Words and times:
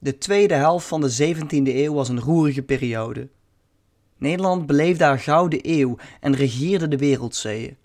De 0.00 0.18
tweede 0.18 0.54
helft 0.54 0.86
van 0.86 1.00
de 1.00 1.34
17e 1.34 1.48
eeuw 1.50 1.92
was 1.94 2.08
een 2.08 2.20
roerige 2.20 2.62
periode. 2.62 3.28
Nederland 4.16 4.66
beleefde 4.66 5.04
haar 5.04 5.18
gouden 5.18 5.60
eeuw 5.62 5.96
en 6.20 6.34
regeerde 6.34 6.88
de 6.88 6.96
wereldzeeën. 6.96 7.76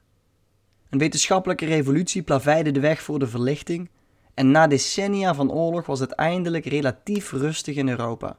Een 0.89 0.99
wetenschappelijke 0.99 1.65
revolutie 1.65 2.21
plaveide 2.21 2.71
de 2.71 2.79
weg 2.79 3.01
voor 3.01 3.19
de 3.19 3.27
verlichting 3.27 3.89
en 4.33 4.51
na 4.51 4.67
decennia 4.67 5.35
van 5.35 5.51
oorlog 5.51 5.85
was 5.85 5.99
het 5.99 6.11
eindelijk 6.11 6.65
relatief 6.65 7.31
rustig 7.31 7.75
in 7.75 7.89
Europa. 7.89 8.37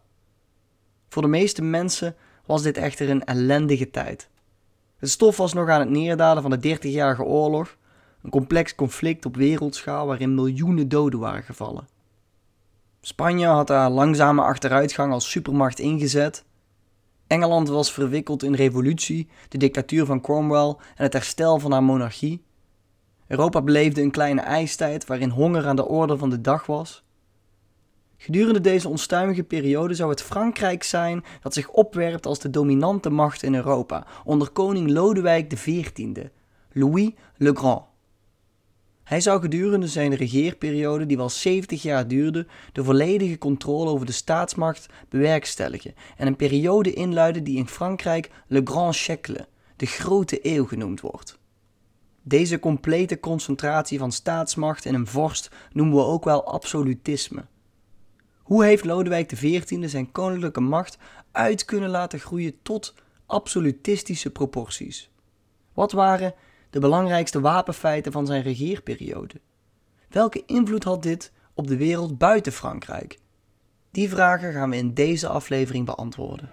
Voor 1.09 1.23
de 1.23 1.29
meeste 1.29 1.63
mensen 1.63 2.17
was 2.47 2.63
dit 2.63 2.77
echter 2.77 3.11
een 3.11 3.25
ellendige 3.25 3.91
tijd. 3.91 4.29
Het 4.97 5.11
stof 5.11 5.37
was 5.37 5.53
nog 5.53 5.69
aan 5.69 5.81
het 5.81 5.91
neerdalen 5.91 6.43
van 6.43 6.51
de 6.51 6.59
Dertigjarige 6.59 7.23
Oorlog, 7.23 7.77
een 8.23 8.31
complex 8.31 8.75
conflict 8.75 9.27
op 9.27 9.37
wereldschaal 9.37 10.07
waarin 10.07 10.35
miljoenen 10.35 10.89
doden 10.89 11.21
waren 11.21 11.43
gevallen. 11.43 11.89
Spanje 13.07 13.47
had 13.47 13.69
haar 13.69 13.91
langzame 13.91 14.43
achteruitgang 14.43 15.13
als 15.13 15.31
supermacht 15.31 15.79
ingezet. 15.79 16.45
Engeland 17.27 17.69
was 17.69 17.93
verwikkeld 17.93 18.43
in 18.43 18.55
revolutie, 18.55 19.29
de 19.49 19.59
dictatuur 19.59 20.07
van 20.07 20.21
Cromwell 20.21 20.69
en 20.69 21.03
het 21.03 21.13
herstel 21.13 21.59
van 21.59 21.73
haar 21.73 21.83
monarchie. 21.83 22.43
Europa 23.27 23.63
beleefde 23.63 24.03
een 24.03 24.11
kleine 24.11 24.41
ijstijd 24.41 25.07
waarin 25.07 25.29
honger 25.29 25.67
aan 25.67 25.77
de 25.77 25.89
orde 25.89 26.19
van 26.19 26.31
de 26.31 26.41
dag 26.41 26.67
was. 26.67 27.05
Gedurende 28.17 28.61
deze 28.61 28.89
onstuimige 28.89 29.43
periode 29.43 29.95
zou 29.95 30.11
het 30.11 30.23
Frankrijk 30.23 30.83
zijn 30.83 31.25
dat 31.41 31.55
zich 31.55 31.69
opwerpt 31.69 32.27
als 32.27 32.39
de 32.39 32.51
dominante 32.51 33.11
macht 33.11 33.43
in 33.43 33.55
Europa, 33.55 34.07
onder 34.25 34.51
koning 34.51 34.91
Lodewijk 34.91 35.49
XIV, 35.49 36.27
Louis 36.73 37.11
le 37.37 37.55
Grand. 37.55 37.83
Hij 39.05 39.21
zou 39.21 39.41
gedurende 39.41 39.89
zijn 39.89 40.15
regeerperiode, 40.15 41.07
die 41.07 41.17
wel 41.17 41.29
70 41.29 41.83
jaar 41.83 42.09
duurde, 42.09 42.47
de 42.73 42.85
volledige 42.85 43.39
controle 43.39 43.91
over 43.91 44.07
de 44.07 44.13
staatsmacht 44.13 44.87
bewerkstelligen 45.09 45.95
en 46.17 46.27
een 46.27 46.37
periode 46.37 46.93
inluiden 46.93 47.45
die 47.45 47.57
in 47.57 47.69
Frankrijk 47.69 48.31
Le 48.47 48.61
Grand 48.65 48.95
Siècle, 48.95 49.49
de 49.77 49.87
grote 49.87 50.39
eeuw 50.43 50.65
genoemd 50.65 51.01
wordt. 51.01 51.39
Deze 52.23 52.59
complete 52.59 53.21
concentratie 53.21 53.99
van 53.99 54.13
staatsmacht 54.13 54.85
in 54.85 54.95
een 54.95 55.07
vorst 55.07 55.51
noemen 55.73 55.97
we 55.97 56.03
ook 56.03 56.25
wel 56.25 56.45
absolutisme. 56.45 57.45
Hoe 58.43 58.65
heeft 58.65 58.85
Lodewijk 58.85 59.29
XIV 59.29 59.89
zijn 59.89 60.13
koninklijke 60.13 60.61
macht 60.61 60.99
uit 61.33 61.65
kunnen 61.65 61.91
laten 61.91 62.19
groeien 62.19 62.55
tot 62.63 62.95
absolutistische 63.27 64.31
proporties? 64.31 65.11
Wat 65.73 65.93
waren 65.93 66.35
de 66.75 66.81
belangrijkste 66.81 67.41
wapenfeiten 67.41 68.13
van 68.13 68.27
zijn 68.27 68.43
regeerperiode? 68.43 69.41
Welke 70.09 70.43
invloed 70.47 70.85
had 70.85 71.03
dit 71.03 71.33
op 71.55 71.67
de 71.67 71.77
wereld 71.77 72.19
buiten 72.19 72.53
Frankrijk? 72.53 73.19
Die 73.91 74.09
vragen 74.09 74.53
gaan 74.53 74.71
we 74.71 74.77
in 74.77 74.95
deze 74.95 75.29
aflevering 75.29 75.87
beantwoorden. 75.87 76.51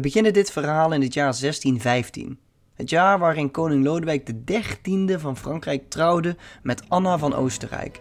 We 0.00 0.06
beginnen 0.06 0.32
dit 0.32 0.50
verhaal 0.50 0.92
in 0.92 1.02
het 1.02 1.14
jaar 1.14 1.34
1615. 1.40 2.38
Het 2.74 2.90
jaar 2.90 3.18
waarin 3.18 3.50
koning 3.50 3.84
Lodewijk 3.84 4.30
XIII 4.44 5.18
van 5.18 5.36
Frankrijk 5.36 5.90
trouwde 5.90 6.36
met 6.62 6.82
Anna 6.88 7.18
van 7.18 7.34
Oostenrijk. 7.34 8.00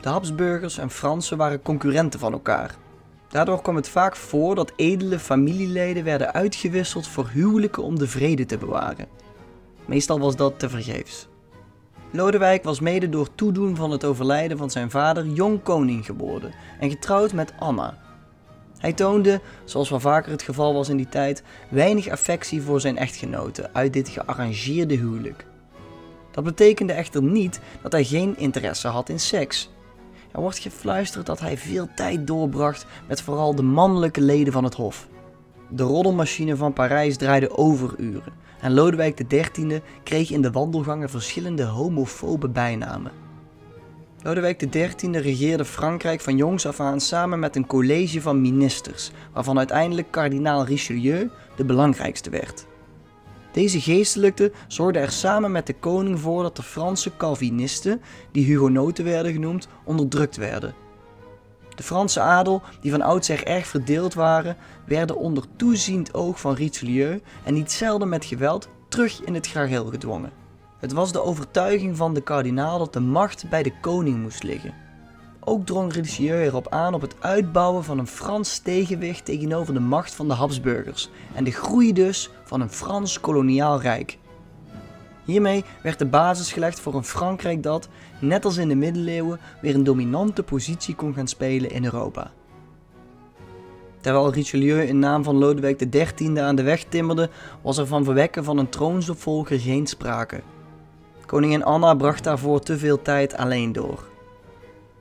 De 0.00 0.08
Habsburgers 0.08 0.78
en 0.78 0.90
Fransen 0.90 1.36
waren 1.36 1.62
concurrenten 1.62 2.20
van 2.20 2.32
elkaar. 2.32 2.76
Daardoor 3.28 3.62
kwam 3.62 3.76
het 3.76 3.88
vaak 3.88 4.16
voor 4.16 4.54
dat 4.54 4.72
edele 4.76 5.18
familieleden 5.18 6.04
werden 6.04 6.32
uitgewisseld 6.32 7.08
voor 7.08 7.28
huwelijken 7.28 7.82
om 7.82 7.98
de 7.98 8.08
vrede 8.08 8.46
te 8.46 8.58
bewaren. 8.58 9.06
Meestal 9.86 10.20
was 10.20 10.36
dat 10.36 10.58
tevergeefs. 10.58 11.28
Lodewijk 12.10 12.64
was 12.64 12.80
mede 12.80 13.08
door 13.08 13.34
toedoen 13.34 13.76
van 13.76 13.90
het 13.90 14.04
overlijden 14.04 14.58
van 14.58 14.70
zijn 14.70 14.90
vader 14.90 15.26
jong 15.26 15.62
koning 15.62 16.06
geworden 16.06 16.52
en 16.80 16.90
getrouwd 16.90 17.32
met 17.32 17.52
Anna, 17.58 17.98
hij 18.78 18.92
toonde, 18.92 19.40
zoals 19.64 19.90
wel 19.90 20.00
vaker 20.00 20.30
het 20.30 20.42
geval 20.42 20.74
was 20.74 20.88
in 20.88 20.96
die 20.96 21.08
tijd, 21.08 21.42
weinig 21.68 22.08
affectie 22.08 22.62
voor 22.62 22.80
zijn 22.80 22.96
echtgenote 22.96 23.70
uit 23.72 23.92
dit 23.92 24.08
gearrangeerde 24.08 24.94
huwelijk. 24.94 25.46
Dat 26.30 26.44
betekende 26.44 26.92
echter 26.92 27.22
niet 27.22 27.60
dat 27.82 27.92
hij 27.92 28.04
geen 28.04 28.36
interesse 28.36 28.88
had 28.88 29.08
in 29.08 29.20
seks. 29.20 29.70
Er 30.32 30.40
wordt 30.40 30.58
gefluisterd 30.58 31.26
dat 31.26 31.40
hij 31.40 31.58
veel 31.58 31.88
tijd 31.94 32.26
doorbracht 32.26 32.86
met 33.08 33.22
vooral 33.22 33.54
de 33.54 33.62
mannelijke 33.62 34.20
leden 34.20 34.52
van 34.52 34.64
het 34.64 34.74
hof. 34.74 35.08
De 35.70 35.82
roddelmachine 35.82 36.56
van 36.56 36.72
Parijs 36.72 37.16
draaide 37.16 37.56
overuren 37.56 38.32
en 38.60 38.74
Lodewijk 38.74 39.28
XIII 39.28 39.82
kreeg 40.02 40.30
in 40.30 40.42
de 40.42 40.50
wandelgangen 40.50 41.10
verschillende 41.10 41.64
homofobe 41.64 42.48
bijnamen. 42.48 43.27
Lodewijk 44.22 44.70
XIII 44.70 45.18
regeerde 45.18 45.64
Frankrijk 45.64 46.20
van 46.20 46.36
jongs 46.36 46.66
af 46.66 46.80
aan 46.80 47.00
samen 47.00 47.38
met 47.38 47.56
een 47.56 47.66
college 47.66 48.20
van 48.20 48.40
ministers, 48.40 49.10
waarvan 49.32 49.58
uiteindelijk 49.58 50.10
kardinaal 50.10 50.64
Richelieu 50.64 51.30
de 51.56 51.64
belangrijkste 51.64 52.30
werd. 52.30 52.66
Deze 53.52 53.80
geestelijke 53.80 54.52
zorgde 54.66 54.98
er 54.98 55.10
samen 55.10 55.52
met 55.52 55.66
de 55.66 55.74
koning 55.74 56.20
voor 56.20 56.42
dat 56.42 56.56
de 56.56 56.62
Franse 56.62 57.16
Calvinisten, 57.16 58.00
die 58.32 58.44
Hugonoten 58.44 59.04
werden 59.04 59.32
genoemd, 59.32 59.68
onderdrukt 59.84 60.36
werden. 60.36 60.74
De 61.74 61.82
Franse 61.82 62.20
adel, 62.20 62.62
die 62.80 62.90
van 62.90 63.02
oudsher 63.02 63.46
erg 63.46 63.66
verdeeld 63.66 64.14
waren, 64.14 64.56
werden 64.86 65.16
onder 65.16 65.44
toeziend 65.56 66.14
oog 66.14 66.40
van 66.40 66.54
Richelieu 66.54 67.20
en 67.44 67.54
niet 67.54 67.72
zelden 67.72 68.08
met 68.08 68.24
geweld 68.24 68.68
terug 68.88 69.20
in 69.24 69.34
het 69.34 69.46
gareel 69.46 69.84
gedwongen. 69.84 70.37
Het 70.78 70.92
was 70.92 71.12
de 71.12 71.22
overtuiging 71.22 71.96
van 71.96 72.14
de 72.14 72.20
kardinaal 72.20 72.78
dat 72.78 72.92
de 72.92 73.00
macht 73.00 73.48
bij 73.48 73.62
de 73.62 73.72
koning 73.80 74.20
moest 74.22 74.42
liggen. 74.42 74.74
Ook 75.40 75.66
drong 75.66 75.92
Richelieu 75.92 76.44
erop 76.44 76.68
aan 76.68 76.94
op 76.94 77.00
het 77.00 77.14
uitbouwen 77.18 77.84
van 77.84 77.98
een 77.98 78.06
Frans 78.06 78.58
tegenwicht 78.58 79.24
tegenover 79.24 79.74
de 79.74 79.80
macht 79.80 80.14
van 80.14 80.28
de 80.28 80.34
Habsburgers 80.34 81.10
en 81.34 81.44
de 81.44 81.50
groei 81.50 81.92
dus 81.92 82.30
van 82.44 82.60
een 82.60 82.70
Frans 82.70 83.20
koloniaal 83.20 83.80
rijk. 83.80 84.18
Hiermee 85.24 85.64
werd 85.82 85.98
de 85.98 86.06
basis 86.06 86.52
gelegd 86.52 86.80
voor 86.80 86.94
een 86.94 87.04
Frankrijk 87.04 87.62
dat, 87.62 87.88
net 88.20 88.44
als 88.44 88.56
in 88.56 88.68
de 88.68 88.74
middeleeuwen, 88.74 89.40
weer 89.60 89.74
een 89.74 89.84
dominante 89.84 90.42
positie 90.42 90.94
kon 90.94 91.14
gaan 91.14 91.28
spelen 91.28 91.70
in 91.70 91.84
Europa. 91.84 92.30
Terwijl 94.00 94.32
Richelieu 94.32 94.82
in 94.82 94.98
naam 94.98 95.24
van 95.24 95.36
Lodewijk 95.36 95.90
XIII 95.90 96.38
aan 96.38 96.56
de 96.56 96.62
weg 96.62 96.84
timmerde, 96.84 97.30
was 97.62 97.78
er 97.78 97.86
van 97.86 98.04
verwekken 98.04 98.44
van 98.44 98.58
een 98.58 98.68
troonsopvolger 98.68 99.60
geen 99.60 99.86
sprake. 99.86 100.42
Koningin 101.28 101.64
Anna 101.64 101.94
bracht 101.94 102.24
daarvoor 102.24 102.60
te 102.60 102.78
veel 102.78 103.02
tijd 103.02 103.36
alleen 103.36 103.72
door. 103.72 104.08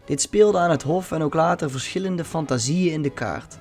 Dit 0.05 0.21
speelde 0.21 0.57
aan 0.57 0.69
het 0.69 0.83
hof 0.83 1.11
en 1.11 1.21
ook 1.21 1.33
later 1.33 1.71
verschillende 1.71 2.25
fantasieën 2.25 2.93
in 2.93 3.01
de 3.01 3.09
kaart. 3.09 3.57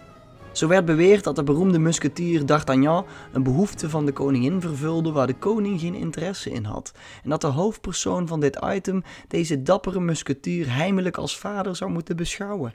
Zo 0.53 0.69
werd 0.69 0.84
beweerd 0.84 1.25
dat 1.25 1.37
de 1.37 1.43
beroemde 1.43 1.78
musketier 1.78 2.47
D'Artagnan 2.47 3.04
een 3.32 3.43
behoefte 3.43 3.91
van 3.91 4.06
de 4.06 4.12
koningin 4.12 4.60
vervulde 4.60 5.12
waar 5.12 5.27
de 5.27 5.34
koning 5.34 5.81
geen 5.81 5.94
interesse 5.94 6.50
in 6.50 6.65
had, 6.65 6.93
en 7.22 7.31
dat 7.31 7.41
de 7.41 7.47
hoofdpersoon 7.47 8.27
van 8.27 8.41
dit 8.41 8.59
item 8.65 9.03
deze 9.28 9.62
dappere 9.62 10.00
musketier 10.00 10.75
heimelijk 10.75 11.16
als 11.16 11.38
vader 11.38 11.77
zou 11.77 11.91
moeten 11.91 12.16
beschouwen. 12.16 12.75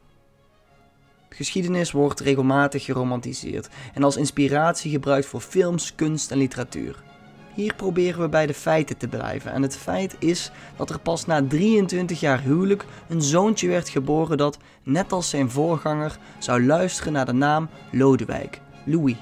Geschiedenis 1.29 1.91
wordt 1.91 2.19
regelmatig 2.19 2.85
geromantiseerd 2.85 3.69
en 3.93 4.03
als 4.03 4.17
inspiratie 4.17 4.91
gebruikt 4.91 5.27
voor 5.27 5.41
films, 5.41 5.95
kunst 5.95 6.31
en 6.31 6.37
literatuur. 6.37 7.10
Hier 7.53 7.75
proberen 7.75 8.21
we 8.21 8.29
bij 8.29 8.45
de 8.45 8.53
feiten 8.53 8.97
te 8.97 9.07
blijven. 9.07 9.51
En 9.51 9.61
het 9.61 9.77
feit 9.77 10.15
is 10.19 10.51
dat 10.75 10.89
er 10.89 10.99
pas 10.99 11.25
na 11.25 11.43
23 11.47 12.19
jaar 12.19 12.41
huwelijk 12.41 12.85
een 13.07 13.21
zoontje 13.21 13.67
werd 13.67 13.89
geboren 13.89 14.37
dat, 14.37 14.57
net 14.83 15.11
als 15.11 15.29
zijn 15.29 15.51
voorganger, 15.51 16.17
zou 16.39 16.65
luisteren 16.65 17.13
naar 17.13 17.25
de 17.25 17.33
naam 17.33 17.69
Lodewijk, 17.91 18.61
Louis. 18.85 19.15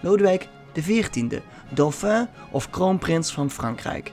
Lodewijk 0.00 0.48
XIV, 0.72 1.38
dauphin 1.74 2.28
of 2.50 2.70
kroonprins 2.70 3.32
van 3.32 3.50
Frankrijk. 3.50 4.12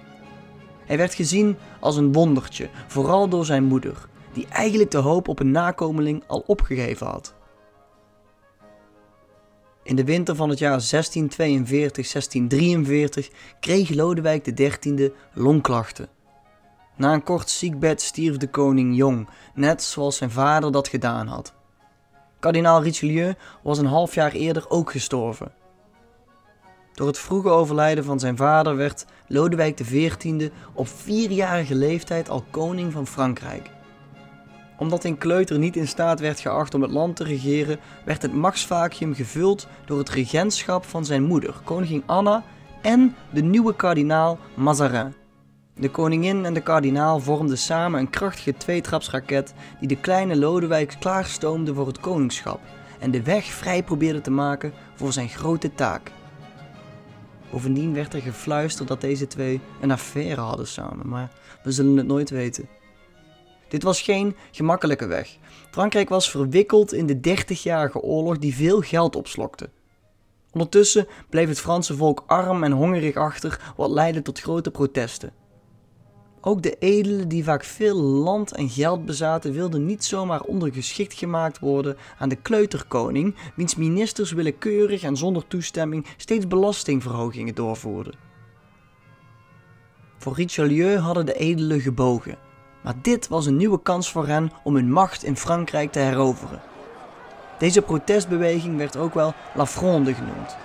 Hij 0.86 0.98
werd 0.98 1.14
gezien 1.14 1.58
als 1.80 1.98
een 1.98 2.14
wondertje, 2.14 2.70
vooral 2.88 3.30
door 3.30 3.46
zijn 3.46 3.64
moeder, 3.64 4.08
die 4.34 4.48
eigenlijk 4.50 4.92
de 4.92 4.98
hoop 4.98 5.28
op 5.28 5.40
een 5.40 5.52
nakomeling 5.52 6.24
al 6.28 6.44
opgegeven 6.48 7.08
had. 7.08 7.37
In 9.88 9.96
de 9.96 10.04
winter 10.04 10.36
van 10.36 10.50
het 10.50 10.60
jaar 10.60 10.82
1642-1643 10.82 10.86
kreeg 13.60 13.90
Lodewijk 13.90 14.56
XIII 14.56 15.14
longklachten. 15.34 16.08
Na 16.96 17.14
een 17.14 17.24
kort 17.24 17.50
ziekbed 17.50 18.02
stierf 18.02 18.38
de 18.38 18.50
koning 18.50 18.96
jong, 18.96 19.30
net 19.54 19.84
zoals 19.84 20.18
zijn 20.18 20.32
vader 20.32 20.72
dat 20.72 20.88
gedaan 20.88 21.28
had. 21.28 21.54
Kardinaal 22.40 22.84
Richelieu 22.84 23.34
was 23.64 23.78
een 23.78 23.86
half 23.86 24.14
jaar 24.14 24.32
eerder 24.32 24.70
ook 24.70 24.92
gestorven. 24.92 25.52
Door 26.94 27.08
het 27.08 27.20
vroege 27.20 27.50
overlijden 27.50 28.04
van 28.04 28.20
zijn 28.20 28.38
vader 28.38 28.76
werd 28.76 29.06
Lodewijk 29.28 29.76
XIV 29.76 30.50
op 30.74 30.88
vierjarige 30.88 31.76
leeftijd 31.76 32.30
al 32.30 32.46
koning 32.52 32.92
van 32.92 33.08
Frankrijk. 33.08 33.70
Omdat 34.78 35.04
een 35.04 35.18
kleuter 35.18 35.60
niet 35.60 35.76
in 35.76 35.88
staat 35.88 36.20
werd 36.20 36.40
geacht 36.40 36.74
om 36.74 36.82
het 36.82 36.92
land 36.92 37.16
te 37.16 37.24
regeren, 37.24 37.80
werd 38.06 38.22
het 38.22 38.34
machtsvacuum 38.34 39.14
gevuld 39.14 39.68
door 39.86 39.98
het 39.98 40.10
regentschap 40.10 40.86
van 40.86 41.06
zijn 41.06 41.24
moeder, 41.24 41.56
koningin 41.64 42.04
Anna, 42.06 42.44
en 42.82 43.16
de 43.34 43.42
nieuwe 43.42 43.76
kardinaal 43.76 44.38
Mazarin. 44.56 45.14
De 45.76 45.90
koningin 45.90 46.46
en 46.46 46.54
de 46.54 46.62
kardinaal 46.62 47.20
vormden 47.20 47.58
samen 47.58 48.00
een 48.00 48.10
krachtige 48.10 48.58
tweetrapsraket 48.58 49.54
die 49.80 49.88
de 49.88 50.00
kleine 50.00 50.36
Lodewijk 50.36 50.96
klaarstoomde 51.00 51.74
voor 51.74 51.88
het 51.88 52.00
koningschap 52.00 52.60
en 53.00 53.12
de 53.12 53.24
weg 53.24 53.46
vrij 53.46 53.84
probeerde 53.84 54.22
te 54.22 54.32
maken 54.32 54.74
voor 54.96 55.14
zijn 55.14 55.30
grote 55.30 55.74
taak. 55.74 56.12
Bovendien 57.52 57.94
werd 57.94 58.14
er 58.14 58.22
gefluisterd 58.22 58.88
dat 58.88 59.02
deze 59.02 59.28
twee 59.28 59.62
een 59.82 59.92
affaire 59.92 60.42
hadden 60.42 60.68
samen, 60.68 61.08
maar 61.08 61.32
we 61.64 61.72
zullen 61.72 61.98
het 61.98 62.08
nooit 62.08 62.30
weten. 62.30 62.68
Dit 63.68 63.84
was 63.84 64.02
geen 64.02 64.36
gemakkelijke 64.52 65.08
weg. 65.08 65.38
Frankrijk 65.72 66.10
was 66.10 66.32
verwikkeld 66.32 66.94
in 66.94 67.06
de 67.06 67.20
dertigjarige 67.20 68.02
oorlog 68.02 68.38
die 68.38 68.56
veel 68.56 68.82
geld 68.82 69.16
opslokte. 69.16 69.70
Ondertussen 70.52 71.08
bleef 71.30 71.48
het 71.48 71.60
Franse 71.60 71.96
volk 71.96 72.24
arm 72.28 72.64
en 72.64 72.72
hongerig 72.72 73.16
achter, 73.16 73.74
wat 73.76 73.90
leidde 73.90 74.22
tot 74.22 74.40
grote 74.40 74.72
protesten. 74.72 75.34
Ook 76.42 76.62
de 76.62 76.76
edelen 76.80 77.28
die 77.28 77.44
vaak 77.44 77.64
veel 77.64 77.96
land 78.02 78.52
en 78.52 78.70
geld 78.70 79.06
bezaten, 79.06 79.54
wilden 79.54 79.86
niet 79.86 80.04
zomaar 80.04 80.42
ondergeschikt 80.42 81.14
gemaakt 81.14 81.60
worden 81.60 81.98
aan 82.18 82.30
de 82.30 82.36
kleuterkoning, 82.36 83.36
wiens 83.56 83.76
ministers 83.76 84.32
willekeurig 84.32 85.04
en 85.04 85.18
zonder 85.18 85.48
toestemming 85.48 86.06
steeds 86.18 86.48
belastingverhogingen 86.48 87.56
doorvoerden. 87.56 88.14
Voor 90.18 90.36
Richelieu 90.36 90.98
hadden 90.98 91.26
de 91.26 91.34
edelen 91.34 91.80
gebogen, 91.80 92.38
maar 92.82 92.94
dit 93.02 93.28
was 93.28 93.46
een 93.46 93.58
nieuwe 93.58 93.82
kans 93.82 94.12
voor 94.12 94.28
hen 94.28 94.52
om 94.64 94.76
hun 94.76 94.92
macht 94.92 95.24
in 95.24 95.38
Frankrijk 95.38 95.92
te 95.92 96.00
heroveren. 96.00 96.62
Deze 97.58 97.82
protestbeweging 97.82 98.78
werd 98.78 98.98
ook 98.98 99.14
wel 99.14 99.34
La 99.54 99.66
Fronde 99.66 100.14
genoemd. 100.14 100.56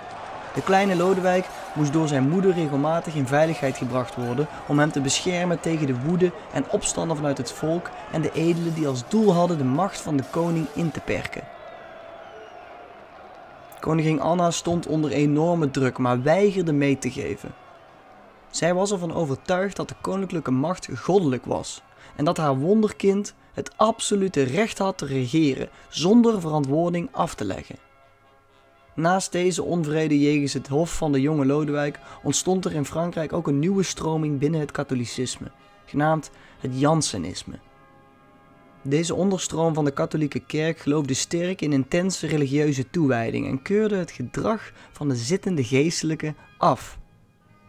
De 0.53 0.61
kleine 0.61 0.95
Lodewijk 0.95 1.45
moest 1.73 1.93
door 1.93 2.07
zijn 2.07 2.29
moeder 2.29 2.53
regelmatig 2.53 3.15
in 3.15 3.27
veiligheid 3.27 3.77
gebracht 3.77 4.15
worden 4.15 4.47
om 4.67 4.79
hem 4.79 4.91
te 4.91 5.01
beschermen 5.01 5.59
tegen 5.59 5.87
de 5.87 5.99
woede 6.05 6.31
en 6.53 6.65
opstanden 6.69 7.17
vanuit 7.17 7.37
het 7.37 7.51
volk 7.51 7.89
en 8.11 8.21
de 8.21 8.31
edelen 8.31 8.73
die 8.73 8.87
als 8.87 9.03
doel 9.07 9.33
hadden 9.33 9.57
de 9.57 9.63
macht 9.63 10.01
van 10.01 10.17
de 10.17 10.23
koning 10.29 10.67
in 10.73 10.91
te 10.91 10.99
perken. 10.99 11.43
Koningin 13.79 14.21
Anna 14.21 14.51
stond 14.51 14.87
onder 14.87 15.11
enorme 15.11 15.71
druk, 15.71 15.97
maar 15.97 16.21
weigerde 16.21 16.73
mee 16.73 16.97
te 16.97 17.11
geven. 17.11 17.53
Zij 18.49 18.73
was 18.73 18.91
ervan 18.91 19.13
overtuigd 19.13 19.75
dat 19.75 19.87
de 19.87 19.95
koninklijke 20.01 20.51
macht 20.51 20.89
goddelijk 20.95 21.45
was 21.45 21.81
en 22.15 22.25
dat 22.25 22.37
haar 22.37 22.57
wonderkind 22.57 23.33
het 23.53 23.77
absolute 23.77 24.43
recht 24.43 24.77
had 24.77 24.97
te 24.97 25.05
regeren 25.05 25.69
zonder 25.89 26.41
verantwoording 26.41 27.09
af 27.11 27.35
te 27.35 27.45
leggen. 27.45 27.75
Naast 28.95 29.31
deze 29.31 29.63
onvrede 29.63 30.19
jegens 30.19 30.53
het 30.53 30.67
hof 30.67 30.95
van 30.95 31.11
de 31.11 31.21
jonge 31.21 31.45
Lodewijk 31.45 31.99
ontstond 32.23 32.65
er 32.65 32.73
in 32.73 32.85
Frankrijk 32.85 33.33
ook 33.33 33.47
een 33.47 33.59
nieuwe 33.59 33.83
stroming 33.83 34.39
binnen 34.39 34.59
het 34.59 34.71
katholicisme, 34.71 35.51
genaamd 35.85 36.31
het 36.59 36.79
Jansenisme. 36.79 37.59
Deze 38.81 39.15
onderstroom 39.15 39.73
van 39.73 39.85
de 39.85 39.91
katholieke 39.91 40.39
kerk 40.39 40.79
geloofde 40.79 41.13
sterk 41.13 41.61
in 41.61 41.73
intense 41.73 42.27
religieuze 42.27 42.89
toewijding 42.89 43.47
en 43.47 43.61
keurde 43.61 43.95
het 43.95 44.11
gedrag 44.11 44.71
van 44.91 45.09
de 45.09 45.15
zittende 45.15 45.63
geestelijke 45.63 46.33
af. 46.57 46.97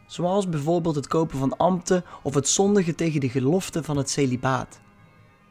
Zoals 0.06 0.48
bijvoorbeeld 0.48 0.94
het 0.94 1.06
kopen 1.06 1.38
van 1.38 1.56
ambten 1.56 2.04
of 2.22 2.34
het 2.34 2.48
zondigen 2.48 2.96
tegen 2.96 3.20
de 3.20 3.28
gelofte 3.28 3.82
van 3.82 3.96
het 3.96 4.10
celibaat. 4.10 4.80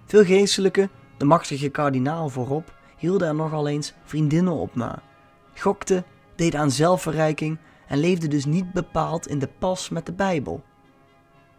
Veel 0.05 0.23
geestelijken, 0.23 0.89
de 1.17 1.25
machtige 1.25 1.69
kardinaal 1.69 2.29
voorop, 2.29 2.73
hielden 2.97 3.27
er 3.27 3.35
nogal 3.35 3.67
eens 3.67 3.94
vriendinnen 4.03 4.53
op 4.53 4.75
na 4.75 5.01
gokte, 5.55 6.03
deed 6.35 6.55
aan 6.55 6.71
zelfverrijking 6.71 7.57
en 7.88 7.97
leefde 8.00 8.27
dus 8.27 8.45
niet 8.45 8.73
bepaald 8.73 9.27
in 9.27 9.39
de 9.39 9.50
pas 9.59 9.89
met 9.89 10.05
de 10.05 10.13
Bijbel. 10.13 10.63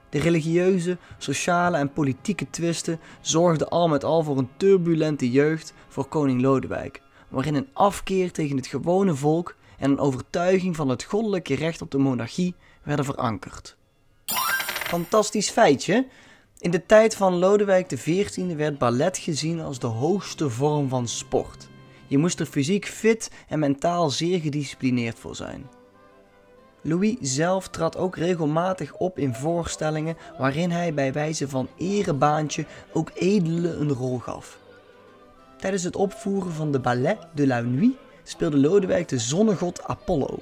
De 0.08 0.19
religieuze, 0.19 0.99
sociale 1.19 1.76
en 1.76 1.93
politieke 1.93 2.50
twisten 2.50 3.00
zorgden 3.20 3.69
al 3.69 3.88
met 3.88 4.05
al 4.05 4.23
voor 4.23 4.38
een 4.38 4.50
turbulente 4.56 5.31
jeugd 5.31 5.75
voor 5.88 6.06
koning 6.06 6.40
Lodewijk, 6.40 7.02
waarin 7.29 7.55
een 7.55 7.69
afkeer 7.73 8.32
tegen 8.32 8.56
het 8.56 8.67
gewone 8.67 9.14
volk 9.14 9.56
en 9.79 9.90
een 9.90 9.99
overtuiging 9.99 10.76
van 10.76 10.88
het 10.88 11.02
goddelijke 11.02 11.55
recht 11.55 11.82
op 11.82 11.90
de 11.90 11.99
monarchie 11.99 12.55
werden 12.85 13.05
verankerd. 13.05 13.77
Fantastisch 14.85 15.51
feitje. 15.51 16.07
In 16.59 16.71
de 16.71 16.87
tijd 16.87 17.17
van 17.17 17.35
Lodewijk 17.35 17.87
XIV 17.87 18.55
werd 18.57 18.79
ballet 18.79 19.19
gezien 19.19 19.61
als 19.61 19.79
de 19.79 19.87
hoogste 19.87 20.51
vorm 20.51 20.89
van 20.89 21.09
sport. 21.09 21.69
Je 22.07 22.19
moest 22.19 22.41
er 22.41 22.47
fysiek 22.47 22.87
fit 22.87 23.31
en 23.49 23.59
mentaal 23.59 24.11
zeer 24.11 24.41
gedisciplineerd 24.41 25.19
voor 25.19 25.37
zijn. 25.37 25.67
Louis 26.81 27.17
zelf 27.21 27.69
trad 27.69 27.97
ook 27.97 28.17
regelmatig 28.17 28.95
op 28.95 29.19
in 29.19 29.35
voorstellingen 29.35 30.17
waarin 30.39 30.71
hij 30.71 30.95
bij 30.95 31.13
wijze 31.13 31.49
van 31.49 31.69
erebaantje 31.77 32.67
ook 32.93 33.11
edelen 33.15 33.81
een 33.81 33.93
rol 33.93 34.19
gaf. 34.19 34.59
Tijdens 35.59 35.83
het 35.83 35.97
opvoeren 35.97 36.53
van 36.53 36.73
de 36.73 36.81
Ballet 36.81 37.19
de 37.35 37.47
la 37.47 37.61
Nuit 37.61 37.93
speelde 38.23 38.57
Lodewijk 38.57 39.09
de 39.09 39.19
zonnegod 39.19 39.85
Apollo. 39.85 40.39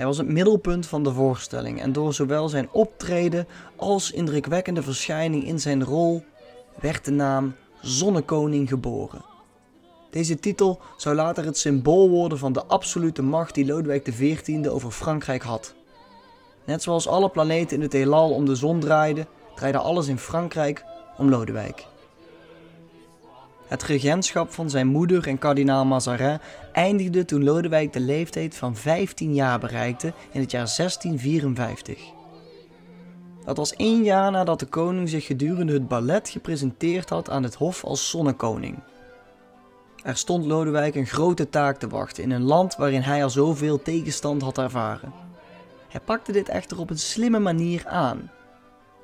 Hij 0.00 0.08
was 0.08 0.18
het 0.18 0.28
middelpunt 0.28 0.86
van 0.86 1.02
de 1.02 1.12
voorstelling 1.12 1.80
en 1.80 1.92
door 1.92 2.14
zowel 2.14 2.48
zijn 2.48 2.68
optreden 2.72 3.46
als 3.76 4.10
indrukwekkende 4.10 4.82
verschijning 4.82 5.44
in 5.44 5.60
zijn 5.60 5.84
rol 5.84 6.24
werd 6.80 7.04
de 7.04 7.10
naam 7.10 7.54
Zonnekoning 7.80 8.68
geboren. 8.68 9.24
Deze 10.10 10.38
titel 10.38 10.80
zou 10.96 11.14
later 11.14 11.44
het 11.44 11.58
symbool 11.58 12.08
worden 12.08 12.38
van 12.38 12.52
de 12.52 12.64
absolute 12.64 13.22
macht 13.22 13.54
die 13.54 13.66
Lodewijk 13.66 14.04
XIV 14.04 14.66
over 14.68 14.90
Frankrijk 14.90 15.42
had. 15.42 15.74
Net 16.64 16.82
zoals 16.82 17.08
alle 17.08 17.28
planeten 17.28 17.76
in 17.76 17.82
het 17.82 17.92
heelal 17.92 18.30
om 18.30 18.44
de 18.44 18.54
zon 18.54 18.80
draaiden, 18.80 19.26
draaide 19.54 19.78
alles 19.78 20.08
in 20.08 20.18
Frankrijk 20.18 20.84
om 21.18 21.28
Lodewijk. 21.28 21.86
Het 23.70 23.82
regentschap 23.82 24.52
van 24.52 24.70
zijn 24.70 24.86
moeder 24.86 25.28
en 25.28 25.38
kardinaal 25.38 25.84
Mazarin 25.84 26.38
eindigde 26.72 27.24
toen 27.24 27.44
Lodewijk 27.44 27.92
de 27.92 28.00
leeftijd 28.00 28.54
van 28.54 28.76
15 28.76 29.34
jaar 29.34 29.58
bereikte 29.58 30.12
in 30.30 30.40
het 30.40 30.50
jaar 30.50 30.72
1654. 30.76 31.98
Dat 33.44 33.56
was 33.56 33.74
één 33.74 34.04
jaar 34.04 34.30
nadat 34.30 34.58
de 34.58 34.66
koning 34.66 35.08
zich 35.08 35.26
gedurende 35.26 35.72
het 35.72 35.88
ballet 35.88 36.28
gepresenteerd 36.28 37.08
had 37.08 37.30
aan 37.30 37.42
het 37.42 37.54
hof 37.54 37.84
als 37.84 38.10
zonnekoning. 38.10 38.78
Er 40.02 40.16
stond 40.16 40.44
Lodewijk 40.44 40.94
een 40.94 41.06
grote 41.06 41.48
taak 41.48 41.78
te 41.78 41.88
wachten 41.88 42.22
in 42.22 42.30
een 42.30 42.44
land 42.44 42.76
waarin 42.76 43.02
hij 43.02 43.22
al 43.22 43.30
zoveel 43.30 43.82
tegenstand 43.82 44.42
had 44.42 44.58
ervaren. 44.58 45.12
Hij 45.88 46.00
pakte 46.00 46.32
dit 46.32 46.48
echter 46.48 46.78
op 46.78 46.90
een 46.90 46.98
slimme 46.98 47.38
manier 47.38 47.86
aan. 47.86 48.30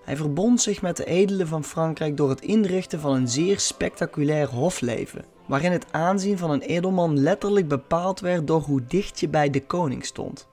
Hij 0.07 0.17
verbond 0.17 0.61
zich 0.61 0.83
met 0.83 0.97
de 0.97 1.05
edelen 1.05 1.47
van 1.47 1.65
Frankrijk 1.65 2.17
door 2.17 2.29
het 2.29 2.41
inrichten 2.41 3.01
van 3.01 3.15
een 3.15 3.29
zeer 3.29 3.61
spectaculair 3.61 4.49
hofleven, 4.49 5.25
waarin 5.47 5.73
het 5.73 5.93
aanzien 5.93 6.39
van 6.39 6.51
een 6.51 6.61
edelman 6.61 7.19
letterlijk 7.19 7.69
bepaald 7.69 8.21
werd 8.21 8.47
door 8.47 8.61
hoe 8.61 8.85
dicht 8.89 9.21
je 9.21 9.29
bij 9.29 9.51
de 9.51 9.67
koning 9.67 10.05
stond. 10.05 10.49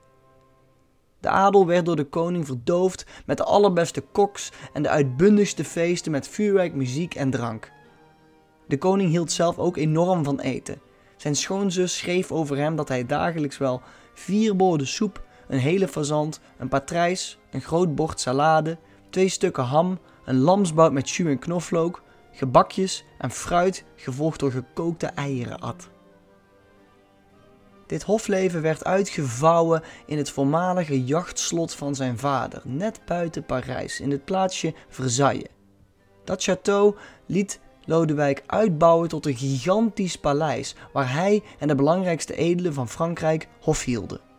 De 1.19 1.29
adel 1.29 1.65
werd 1.65 1.85
door 1.85 1.95
de 1.95 2.03
koning 2.03 2.45
verdoofd 2.45 3.05
met 3.25 3.37
de 3.37 3.43
allerbeste 3.43 4.01
koks 4.01 4.51
en 4.73 4.83
de 4.83 4.89
uitbundigste 4.89 5.63
feesten 5.63 6.11
met 6.11 6.27
vuurwerk, 6.27 6.73
muziek 6.73 7.15
en 7.15 7.29
drank. 7.29 7.71
De 8.67 8.77
koning 8.77 9.09
hield 9.09 9.31
zelf 9.31 9.57
ook 9.57 9.77
enorm 9.77 10.23
van 10.23 10.39
eten. 10.39 10.81
Zijn 11.17 11.35
schoonzus 11.35 11.97
schreef 11.97 12.31
over 12.31 12.57
hem 12.57 12.75
dat 12.75 12.87
hij 12.87 13.05
dagelijks 13.05 13.57
wel 13.57 13.81
vier 14.13 14.55
borden 14.55 14.87
soep, 14.87 15.23
een 15.47 15.59
hele 15.59 15.87
fazant, 15.87 16.39
een 16.57 16.67
patrijs, 16.69 17.37
een 17.51 17.61
groot 17.61 17.95
bord 17.95 18.19
salade, 18.19 18.77
twee 19.13 19.29
stukken 19.29 19.63
ham, 19.63 19.99
een 20.25 20.39
lamsbout 20.39 20.91
met 20.91 21.09
jus 21.09 21.27
en 21.27 21.39
knoflook, 21.39 22.01
gebakjes 22.31 23.05
en 23.17 23.31
fruit, 23.31 23.83
gevolgd 23.95 24.39
door 24.39 24.51
gekookte 24.51 25.05
eieren 25.05 25.59
at. 25.59 25.89
Dit 27.87 28.03
hofleven 28.03 28.61
werd 28.61 28.83
uitgevouwen 28.83 29.83
in 30.05 30.17
het 30.17 30.29
voormalige 30.29 31.03
jachtslot 31.03 31.73
van 31.73 31.95
zijn 31.95 32.17
vader, 32.17 32.61
net 32.65 33.01
buiten 33.05 33.45
Parijs, 33.45 33.99
in 33.99 34.11
het 34.11 34.25
plaatsje 34.25 34.73
Versailles. 34.89 35.49
Dat 36.23 36.49
château 36.49 36.99
liet 37.25 37.59
Lodewijk 37.85 38.43
uitbouwen 38.45 39.09
tot 39.09 39.25
een 39.25 39.35
gigantisch 39.35 40.17
paleis 40.17 40.75
waar 40.93 41.13
hij 41.13 41.43
en 41.59 41.67
de 41.67 41.75
belangrijkste 41.75 42.35
edelen 42.35 42.73
van 42.73 42.89
Frankrijk 42.89 43.47
hof 43.61 43.83
hielden. 43.83 44.32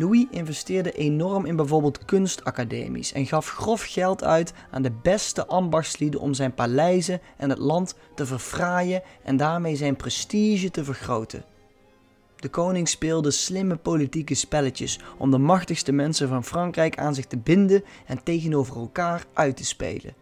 Louis 0.00 0.26
investeerde 0.30 0.92
enorm 0.92 1.46
in 1.46 1.56
bijvoorbeeld 1.56 2.04
kunstacademies 2.04 3.12
en 3.12 3.26
gaf 3.26 3.50
grof 3.50 3.82
geld 3.82 4.24
uit 4.24 4.52
aan 4.70 4.82
de 4.82 4.92
beste 5.02 5.46
ambachtslieden 5.46 6.20
om 6.20 6.34
zijn 6.34 6.54
paleizen 6.54 7.20
en 7.36 7.50
het 7.50 7.58
land 7.58 7.94
te 8.14 8.26
verfraaien 8.26 9.02
en 9.22 9.36
daarmee 9.36 9.76
zijn 9.76 9.96
prestige 9.96 10.70
te 10.70 10.84
vergroten. 10.84 11.44
De 12.36 12.48
koning 12.48 12.88
speelde 12.88 13.30
slimme 13.30 13.76
politieke 13.76 14.34
spelletjes 14.34 14.98
om 15.18 15.30
de 15.30 15.38
machtigste 15.38 15.92
mensen 15.92 16.28
van 16.28 16.44
Frankrijk 16.44 16.98
aan 16.98 17.14
zich 17.14 17.26
te 17.26 17.38
binden 17.38 17.84
en 18.06 18.22
tegenover 18.22 18.76
elkaar 18.76 19.24
uit 19.32 19.56
te 19.56 19.64
spelen. 19.64 20.14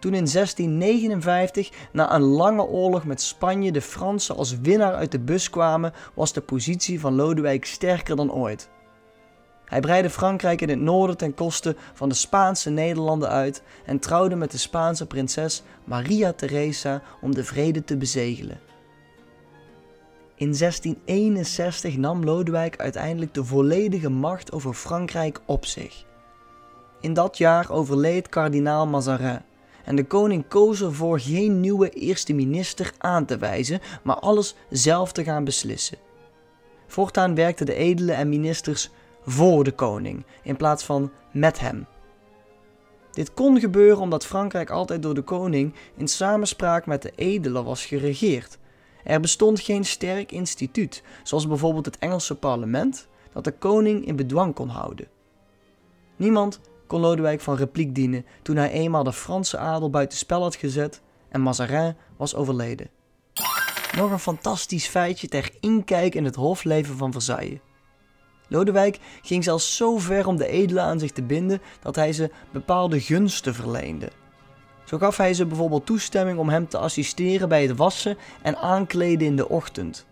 Toen 0.00 0.14
in 0.14 0.26
1659, 0.32 1.70
na 1.92 2.14
een 2.14 2.22
lange 2.22 2.62
oorlog 2.62 3.04
met 3.04 3.20
Spanje, 3.20 3.72
de 3.72 3.80
Fransen 3.80 4.36
als 4.36 4.60
winnaar 4.60 4.94
uit 4.94 5.12
de 5.12 5.18
bus 5.18 5.50
kwamen, 5.50 5.92
was 6.14 6.32
de 6.32 6.40
positie 6.40 7.00
van 7.00 7.14
Lodewijk 7.14 7.64
sterker 7.64 8.16
dan 8.16 8.32
ooit. 8.32 8.68
Hij 9.64 9.80
breidde 9.80 10.10
Frankrijk 10.10 10.60
in 10.60 10.68
het 10.68 10.80
noorden 10.80 11.16
ten 11.16 11.34
koste 11.34 11.76
van 11.94 12.08
de 12.08 12.14
Spaanse 12.14 12.70
Nederlanden 12.70 13.28
uit 13.28 13.62
en 13.84 13.98
trouwde 13.98 14.36
met 14.36 14.50
de 14.50 14.58
Spaanse 14.58 15.06
prinses 15.06 15.62
Maria 15.84 16.32
Theresa 16.32 17.02
om 17.20 17.34
de 17.34 17.44
vrede 17.44 17.84
te 17.84 17.96
bezegelen. 17.96 18.60
In 20.34 20.52
1661 20.58 21.96
nam 21.96 22.24
Lodewijk 22.24 22.76
uiteindelijk 22.76 23.34
de 23.34 23.44
volledige 23.44 24.08
macht 24.08 24.52
over 24.52 24.74
Frankrijk 24.74 25.40
op 25.46 25.66
zich. 25.66 26.04
In 27.00 27.14
dat 27.14 27.38
jaar 27.38 27.70
overleed 27.70 28.28
kardinaal 28.28 28.86
Mazarin 28.86 29.40
en 29.90 29.96
de 29.96 30.04
koning 30.04 30.48
koos 30.48 30.80
ervoor 30.82 31.20
geen 31.20 31.60
nieuwe 31.60 31.90
eerste 31.90 32.32
minister 32.32 32.92
aan 32.98 33.24
te 33.24 33.38
wijzen, 33.38 33.80
maar 34.02 34.16
alles 34.16 34.54
zelf 34.68 35.12
te 35.12 35.24
gaan 35.24 35.44
beslissen. 35.44 35.98
Voortaan 36.86 37.34
werkten 37.34 37.66
de 37.66 37.74
edelen 37.74 38.16
en 38.16 38.28
ministers 38.28 38.90
voor 39.24 39.64
de 39.64 39.72
koning 39.72 40.24
in 40.42 40.56
plaats 40.56 40.84
van 40.84 41.10
met 41.32 41.60
hem. 41.60 41.86
Dit 43.10 43.34
kon 43.34 43.60
gebeuren 43.60 44.00
omdat 44.00 44.26
Frankrijk 44.26 44.70
altijd 44.70 45.02
door 45.02 45.14
de 45.14 45.22
koning 45.22 45.74
in 45.96 46.08
samenspraak 46.08 46.86
met 46.86 47.02
de 47.02 47.12
edelen 47.16 47.64
was 47.64 47.84
geregeerd. 47.84 48.58
Er 49.04 49.20
bestond 49.20 49.60
geen 49.60 49.84
sterk 49.84 50.32
instituut, 50.32 51.02
zoals 51.22 51.46
bijvoorbeeld 51.46 51.86
het 51.86 51.98
Engelse 51.98 52.34
parlement, 52.34 53.08
dat 53.32 53.44
de 53.44 53.52
koning 53.52 54.06
in 54.06 54.16
bedwang 54.16 54.54
kon 54.54 54.68
houden. 54.68 55.08
Niemand 56.16 56.60
kon 56.90 57.00
Lodewijk 57.00 57.40
van 57.40 57.56
repliek 57.56 57.94
dienen 57.94 58.26
toen 58.42 58.56
hij 58.56 58.70
eenmaal 58.70 59.04
de 59.04 59.12
Franse 59.12 59.58
adel 59.58 59.90
buitenspel 59.90 60.42
had 60.42 60.56
gezet 60.56 61.00
en 61.28 61.40
Mazarin 61.40 61.96
was 62.16 62.34
overleden. 62.34 62.90
Nog 63.96 64.10
een 64.10 64.18
fantastisch 64.18 64.86
feitje 64.86 65.28
ter 65.28 65.50
inkijk 65.60 66.14
in 66.14 66.24
het 66.24 66.34
hofleven 66.34 66.96
van 66.96 67.12
Versailles. 67.12 67.58
Lodewijk 68.48 68.98
ging 69.22 69.44
zelfs 69.44 69.76
zo 69.76 69.98
ver 69.98 70.26
om 70.26 70.36
de 70.36 70.46
edelen 70.46 70.82
aan 70.82 70.98
zich 70.98 71.10
te 71.10 71.22
binden 71.22 71.60
dat 71.82 71.96
hij 71.96 72.12
ze 72.12 72.30
bepaalde 72.52 73.00
gunsten 73.00 73.54
verleende. 73.54 74.10
Zo 74.84 74.98
gaf 74.98 75.16
hij 75.16 75.34
ze 75.34 75.46
bijvoorbeeld 75.46 75.86
toestemming 75.86 76.38
om 76.38 76.48
hem 76.48 76.68
te 76.68 76.78
assisteren 76.78 77.48
bij 77.48 77.62
het 77.62 77.76
wassen 77.76 78.16
en 78.42 78.56
aankleden 78.56 79.26
in 79.26 79.36
de 79.36 79.48
ochtend. 79.48 80.06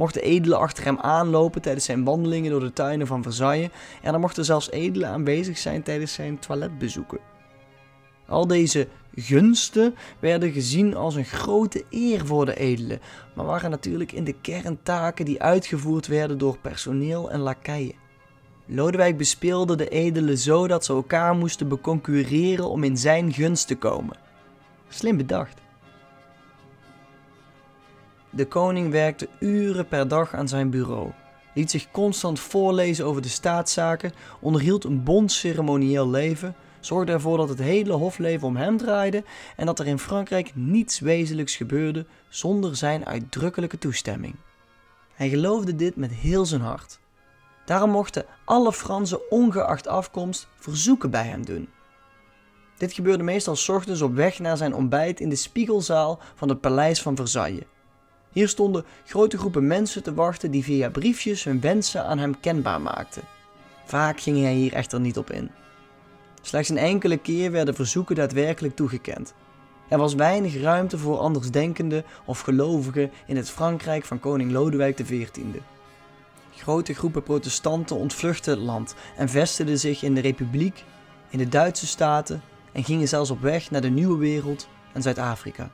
Mochten 0.00 0.22
edelen 0.22 0.58
achter 0.58 0.84
hem 0.84 0.98
aanlopen 0.98 1.62
tijdens 1.62 1.84
zijn 1.84 2.04
wandelingen 2.04 2.50
door 2.50 2.60
de 2.60 2.72
tuinen 2.72 3.06
van 3.06 3.22
Versailles 3.22 3.68
en 4.02 4.14
er 4.14 4.20
mochten 4.20 4.44
zelfs 4.44 4.70
edelen 4.70 5.08
aanwezig 5.08 5.58
zijn 5.58 5.82
tijdens 5.82 6.12
zijn 6.12 6.38
toiletbezoeken. 6.38 7.18
Al 8.26 8.46
deze 8.46 8.88
gunsten 9.14 9.94
werden 10.20 10.52
gezien 10.52 10.96
als 10.96 11.14
een 11.14 11.24
grote 11.24 11.84
eer 11.90 12.26
voor 12.26 12.46
de 12.46 12.54
edelen, 12.54 13.00
maar 13.34 13.44
waren 13.44 13.70
natuurlijk 13.70 14.12
in 14.12 14.24
de 14.24 14.40
kern 14.40 14.82
taken 14.82 15.24
die 15.24 15.42
uitgevoerd 15.42 16.06
werden 16.06 16.38
door 16.38 16.58
personeel 16.58 17.30
en 17.30 17.40
lakeien. 17.40 17.94
Lodewijk 18.66 19.16
bespeelde 19.16 19.76
de 19.76 19.88
edelen 19.88 20.38
zo 20.38 20.66
dat 20.66 20.84
ze 20.84 20.92
elkaar 20.92 21.34
moesten 21.34 21.68
beconcurreren 21.68 22.68
om 22.68 22.84
in 22.84 22.96
zijn 22.96 23.32
gunst 23.32 23.66
te 23.66 23.76
komen. 23.76 24.16
Slim 24.88 25.16
bedacht. 25.16 25.60
De 28.30 28.46
koning 28.46 28.90
werkte 28.90 29.28
uren 29.38 29.88
per 29.88 30.08
dag 30.08 30.34
aan 30.34 30.48
zijn 30.48 30.70
bureau, 30.70 31.10
liet 31.54 31.70
zich 31.70 31.90
constant 31.90 32.40
voorlezen 32.40 33.04
over 33.04 33.22
de 33.22 33.28
staatszaken, 33.28 34.12
onderhield 34.40 34.84
een 34.84 35.02
bondceremonieel 35.02 36.10
leven, 36.10 36.54
zorgde 36.80 37.12
ervoor 37.12 37.36
dat 37.36 37.48
het 37.48 37.58
hele 37.58 37.92
hofleven 37.92 38.46
om 38.46 38.56
hem 38.56 38.76
draaide 38.76 39.24
en 39.56 39.66
dat 39.66 39.78
er 39.78 39.86
in 39.86 39.98
Frankrijk 39.98 40.52
niets 40.54 40.98
wezenlijks 40.98 41.56
gebeurde 41.56 42.06
zonder 42.28 42.76
zijn 42.76 43.06
uitdrukkelijke 43.06 43.78
toestemming. 43.78 44.34
Hij 45.14 45.28
geloofde 45.28 45.76
dit 45.76 45.96
met 45.96 46.12
heel 46.12 46.46
zijn 46.46 46.60
hart. 46.60 46.98
Daarom 47.64 47.90
mochten 47.90 48.24
alle 48.44 48.72
Fransen 48.72 49.30
ongeacht 49.30 49.86
afkomst 49.86 50.48
verzoeken 50.58 51.10
bij 51.10 51.26
hem 51.26 51.44
doen. 51.44 51.68
Dit 52.76 52.92
gebeurde 52.92 53.22
meestal 53.22 53.56
ochtends 53.76 54.00
op 54.00 54.14
weg 54.14 54.38
naar 54.38 54.56
zijn 54.56 54.74
ontbijt 54.74 55.20
in 55.20 55.28
de 55.28 55.36
spiegelzaal 55.36 56.18
van 56.34 56.48
het 56.48 56.60
paleis 56.60 57.02
van 57.02 57.16
Versailles. 57.16 57.64
Hier 58.32 58.48
stonden 58.48 58.84
grote 59.04 59.38
groepen 59.38 59.66
mensen 59.66 60.02
te 60.02 60.14
wachten 60.14 60.50
die 60.50 60.64
via 60.64 60.90
briefjes 60.90 61.44
hun 61.44 61.60
wensen 61.60 62.04
aan 62.04 62.18
hem 62.18 62.40
kenbaar 62.40 62.80
maakten. 62.80 63.22
Vaak 63.84 64.20
ging 64.20 64.42
hij 64.42 64.54
hier 64.54 64.72
echter 64.72 65.00
niet 65.00 65.18
op 65.18 65.30
in. 65.30 65.50
Slechts 66.42 66.68
een 66.68 66.78
enkele 66.78 67.16
keer 67.16 67.50
werden 67.50 67.74
verzoeken 67.74 68.14
daadwerkelijk 68.14 68.76
toegekend. 68.76 69.34
Er 69.88 69.98
was 69.98 70.14
weinig 70.14 70.60
ruimte 70.60 70.98
voor 70.98 71.18
andersdenkenden 71.18 72.04
of 72.24 72.40
gelovigen 72.40 73.10
in 73.26 73.36
het 73.36 73.50
Frankrijk 73.50 74.04
van 74.04 74.20
koning 74.20 74.50
Lodewijk 74.50 74.96
XIV. 74.96 75.60
Grote 76.56 76.94
groepen 76.94 77.22
protestanten 77.22 77.96
ontvluchtten 77.96 78.52
het 78.52 78.62
land 78.62 78.94
en 79.16 79.28
vestigden 79.28 79.78
zich 79.78 80.02
in 80.02 80.14
de 80.14 80.20
Republiek, 80.20 80.84
in 81.28 81.38
de 81.38 81.48
Duitse 81.48 81.86
staten 81.86 82.42
en 82.72 82.84
gingen 82.84 83.08
zelfs 83.08 83.30
op 83.30 83.40
weg 83.40 83.70
naar 83.70 83.80
de 83.80 83.88
Nieuwe 83.88 84.18
Wereld 84.18 84.68
en 84.92 85.02
Zuid-Afrika. 85.02 85.70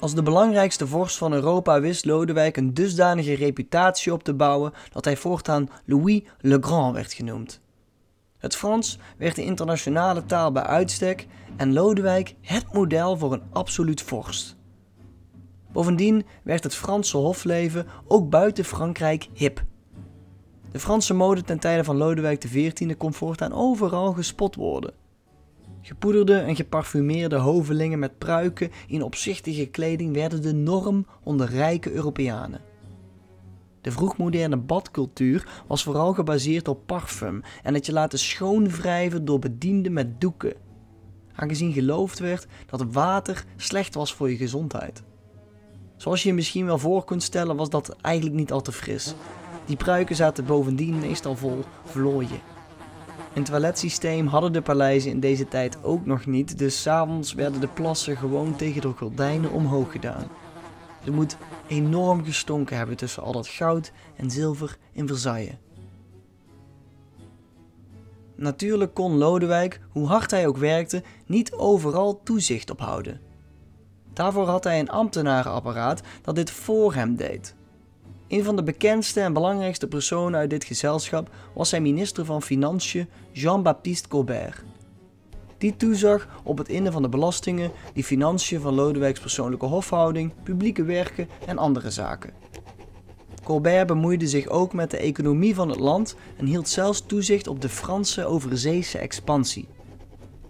Als 0.00 0.14
de 0.14 0.22
belangrijkste 0.22 0.86
vorst 0.86 1.16
van 1.16 1.32
Europa 1.32 1.80
wist 1.80 2.04
Lodewijk 2.04 2.56
een 2.56 2.74
dusdanige 2.74 3.34
reputatie 3.34 4.12
op 4.12 4.22
te 4.22 4.34
bouwen 4.34 4.72
dat 4.92 5.04
hij 5.04 5.16
voortaan 5.16 5.68
Louis 5.84 6.22
le 6.40 6.58
Grand 6.60 6.94
werd 6.94 7.12
genoemd. 7.12 7.60
Het 8.38 8.56
Frans 8.56 8.98
werd 9.18 9.36
de 9.36 9.44
internationale 9.44 10.24
taal 10.24 10.52
bij 10.52 10.62
uitstek 10.62 11.26
en 11.56 11.72
Lodewijk 11.72 12.34
het 12.40 12.72
model 12.72 13.16
voor 13.16 13.32
een 13.32 13.42
absoluut 13.52 14.02
vorst. 14.02 14.56
Bovendien 15.72 16.26
werd 16.42 16.62
het 16.64 16.74
Franse 16.74 17.16
hofleven 17.16 17.86
ook 18.06 18.30
buiten 18.30 18.64
Frankrijk 18.64 19.28
hip. 19.32 19.64
De 20.72 20.80
Franse 20.80 21.14
mode 21.14 21.42
ten 21.42 21.58
tijde 21.58 21.84
van 21.84 21.96
Lodewijk 21.96 22.40
XIV 22.40 22.96
kon 22.96 23.14
voortaan 23.14 23.52
overal 23.52 24.12
gespot 24.12 24.54
worden. 24.54 25.05
Gepoederde 25.86 26.38
en 26.38 26.56
geparfumeerde 26.56 27.36
hovelingen 27.36 27.98
met 27.98 28.18
pruiken 28.18 28.70
in 28.86 29.02
opzichtige 29.02 29.66
kleding 29.66 30.14
werden 30.14 30.42
de 30.42 30.52
norm 30.52 31.06
onder 31.22 31.48
rijke 31.48 31.92
Europeanen. 31.92 32.60
De 33.80 33.90
vroegmoderne 33.90 34.56
badcultuur 34.56 35.48
was 35.66 35.82
vooral 35.82 36.14
gebaseerd 36.14 36.68
op 36.68 36.86
parfum 36.86 37.42
en 37.62 37.74
het 37.74 37.86
je 37.86 37.92
laten 37.92 38.18
schoonwrijven 38.18 39.24
door 39.24 39.38
bedienden 39.38 39.92
met 39.92 40.20
doeken, 40.20 40.54
aangezien 41.34 41.72
geloofd 41.72 42.18
werd 42.18 42.46
dat 42.66 42.84
water 42.92 43.44
slecht 43.56 43.94
was 43.94 44.14
voor 44.14 44.30
je 44.30 44.36
gezondheid. 44.36 45.02
Zoals 45.96 46.22
je 46.22 46.28
je 46.28 46.34
misschien 46.34 46.66
wel 46.66 46.78
voor 46.78 47.04
kunt 47.04 47.22
stellen 47.22 47.56
was 47.56 47.70
dat 47.70 47.96
eigenlijk 48.00 48.36
niet 48.36 48.52
al 48.52 48.62
te 48.62 48.72
fris. 48.72 49.14
Die 49.66 49.76
pruiken 49.76 50.16
zaten 50.16 50.44
bovendien 50.44 50.98
meestal 50.98 51.36
vol 51.36 51.64
vlooien. 51.84 52.55
Een 53.36 53.44
toiletsysteem 53.44 54.26
hadden 54.26 54.52
de 54.52 54.62
paleizen 54.62 55.10
in 55.10 55.20
deze 55.20 55.48
tijd 55.48 55.84
ook 55.84 56.06
nog 56.06 56.26
niet, 56.26 56.58
dus 56.58 56.82
s'avonds 56.82 57.34
werden 57.34 57.60
de 57.60 57.68
plassen 57.68 58.16
gewoon 58.16 58.56
tegen 58.56 58.80
de 58.80 58.92
gordijnen 58.96 59.50
omhoog 59.50 59.92
gedaan. 59.92 60.28
Er 61.04 61.12
moet 61.12 61.36
enorm 61.66 62.24
gestonken 62.24 62.76
hebben 62.76 62.96
tussen 62.96 63.22
al 63.22 63.32
dat 63.32 63.48
goud 63.48 63.92
en 64.16 64.30
zilver 64.30 64.78
in 64.92 65.06
Versailles. 65.06 65.54
Natuurlijk 68.34 68.94
kon 68.94 69.16
Lodewijk, 69.16 69.80
hoe 69.90 70.06
hard 70.06 70.30
hij 70.30 70.46
ook 70.46 70.56
werkte, 70.56 71.02
niet 71.26 71.52
overal 71.52 72.22
toezicht 72.22 72.70
op 72.70 72.80
houden. 72.80 73.20
Daarvoor 74.12 74.46
had 74.46 74.64
hij 74.64 74.78
een 74.78 74.90
ambtenarenapparaat 74.90 76.00
dat 76.22 76.34
dit 76.34 76.50
voor 76.50 76.94
hem 76.94 77.16
deed. 77.16 77.54
Een 78.28 78.44
van 78.44 78.56
de 78.56 78.62
bekendste 78.62 79.20
en 79.20 79.32
belangrijkste 79.32 79.86
personen 79.86 80.40
uit 80.40 80.50
dit 80.50 80.64
gezelschap 80.64 81.30
was 81.54 81.68
zijn 81.68 81.82
minister 81.82 82.24
van 82.24 82.42
Financiën 82.42 83.08
Jean-Baptiste 83.32 84.08
Colbert. 84.08 84.62
Die 85.58 85.76
toezag 85.76 86.28
op 86.42 86.58
het 86.58 86.68
innen 86.68 86.92
van 86.92 87.02
de 87.02 87.08
belastingen, 87.08 87.70
die 87.92 88.04
financiën 88.04 88.60
van 88.60 88.74
Lodewijks 88.74 89.20
persoonlijke 89.20 89.66
hofhouding, 89.66 90.32
publieke 90.42 90.84
werken 90.84 91.28
en 91.46 91.58
andere 91.58 91.90
zaken. 91.90 92.32
Colbert 93.44 93.86
bemoeide 93.86 94.26
zich 94.26 94.48
ook 94.48 94.72
met 94.72 94.90
de 94.90 94.96
economie 94.96 95.54
van 95.54 95.68
het 95.68 95.78
land 95.78 96.16
en 96.36 96.46
hield 96.46 96.68
zelfs 96.68 97.02
toezicht 97.06 97.46
op 97.46 97.60
de 97.60 97.68
Franse 97.68 98.24
overzeese 98.24 98.98
expansie. 98.98 99.68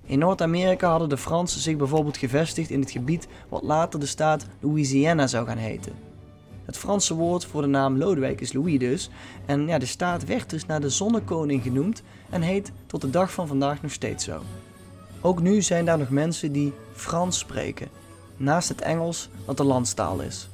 In 0.04 0.18
Noord-Amerika 0.18 0.90
hadden 0.90 1.09
de 1.09 1.16
Fransen 1.16 1.61
zich 1.61 1.76
bijvoorbeeld 1.76 2.16
gevestigd 2.16 2.71
in 2.71 2.80
het 2.80 2.90
gebied 2.90 3.28
wat 3.49 3.62
later 3.62 4.00
de 4.00 4.06
staat 4.06 4.47
Louisiana 4.61 5.26
zou 5.26 5.47
gaan 5.47 5.59
heten. 5.59 6.05
Het 6.66 6.78
Franse 6.78 7.14
woord 7.14 7.44
voor 7.44 7.62
de 7.62 7.68
naam 7.68 7.99
Lodewijk 7.99 8.40
is 8.40 8.52
Louis 8.52 8.78
dus. 8.78 9.11
En 9.46 9.66
ja, 9.66 9.78
de 9.78 9.87
staat 9.87 10.25
werd 10.25 10.50
dus 10.50 10.66
naar 10.66 10.80
de 10.80 10.90
zonnekoning 10.90 11.62
genoemd 11.62 12.02
en 12.30 12.42
heet 12.42 12.73
tot 12.87 13.00
de 13.00 13.11
dag 13.11 13.32
van 13.32 13.46
vandaag 13.46 13.82
nog 13.82 13.92
steeds 13.92 14.25
zo. 14.25 14.42
Ook 15.20 15.40
nu 15.40 15.62
zijn 15.62 15.85
daar 15.85 15.99
nog 15.99 16.11
mensen 16.11 16.52
die 16.52 16.73
Frans 16.92 17.38
spreken, 17.38 17.88
naast 18.37 18.68
het 18.68 18.80
Engels 18.80 19.28
wat 19.44 19.56
de 19.56 19.64
landstaal 19.64 20.20
is. 20.20 20.49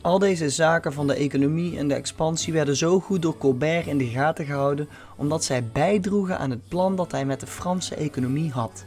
Al 0.00 0.18
deze 0.18 0.50
zaken 0.50 0.92
van 0.92 1.06
de 1.06 1.14
economie 1.14 1.78
en 1.78 1.88
de 1.88 1.94
expansie 1.94 2.52
werden 2.52 2.76
zo 2.76 3.00
goed 3.00 3.22
door 3.22 3.38
Colbert 3.38 3.86
in 3.86 3.98
de 3.98 4.06
gaten 4.06 4.44
gehouden 4.44 4.88
omdat 5.16 5.44
zij 5.44 5.64
bijdroegen 5.64 6.38
aan 6.38 6.50
het 6.50 6.68
plan 6.68 6.96
dat 6.96 7.12
hij 7.12 7.24
met 7.24 7.40
de 7.40 7.46
Franse 7.46 7.94
economie 7.94 8.50
had. 8.50 8.84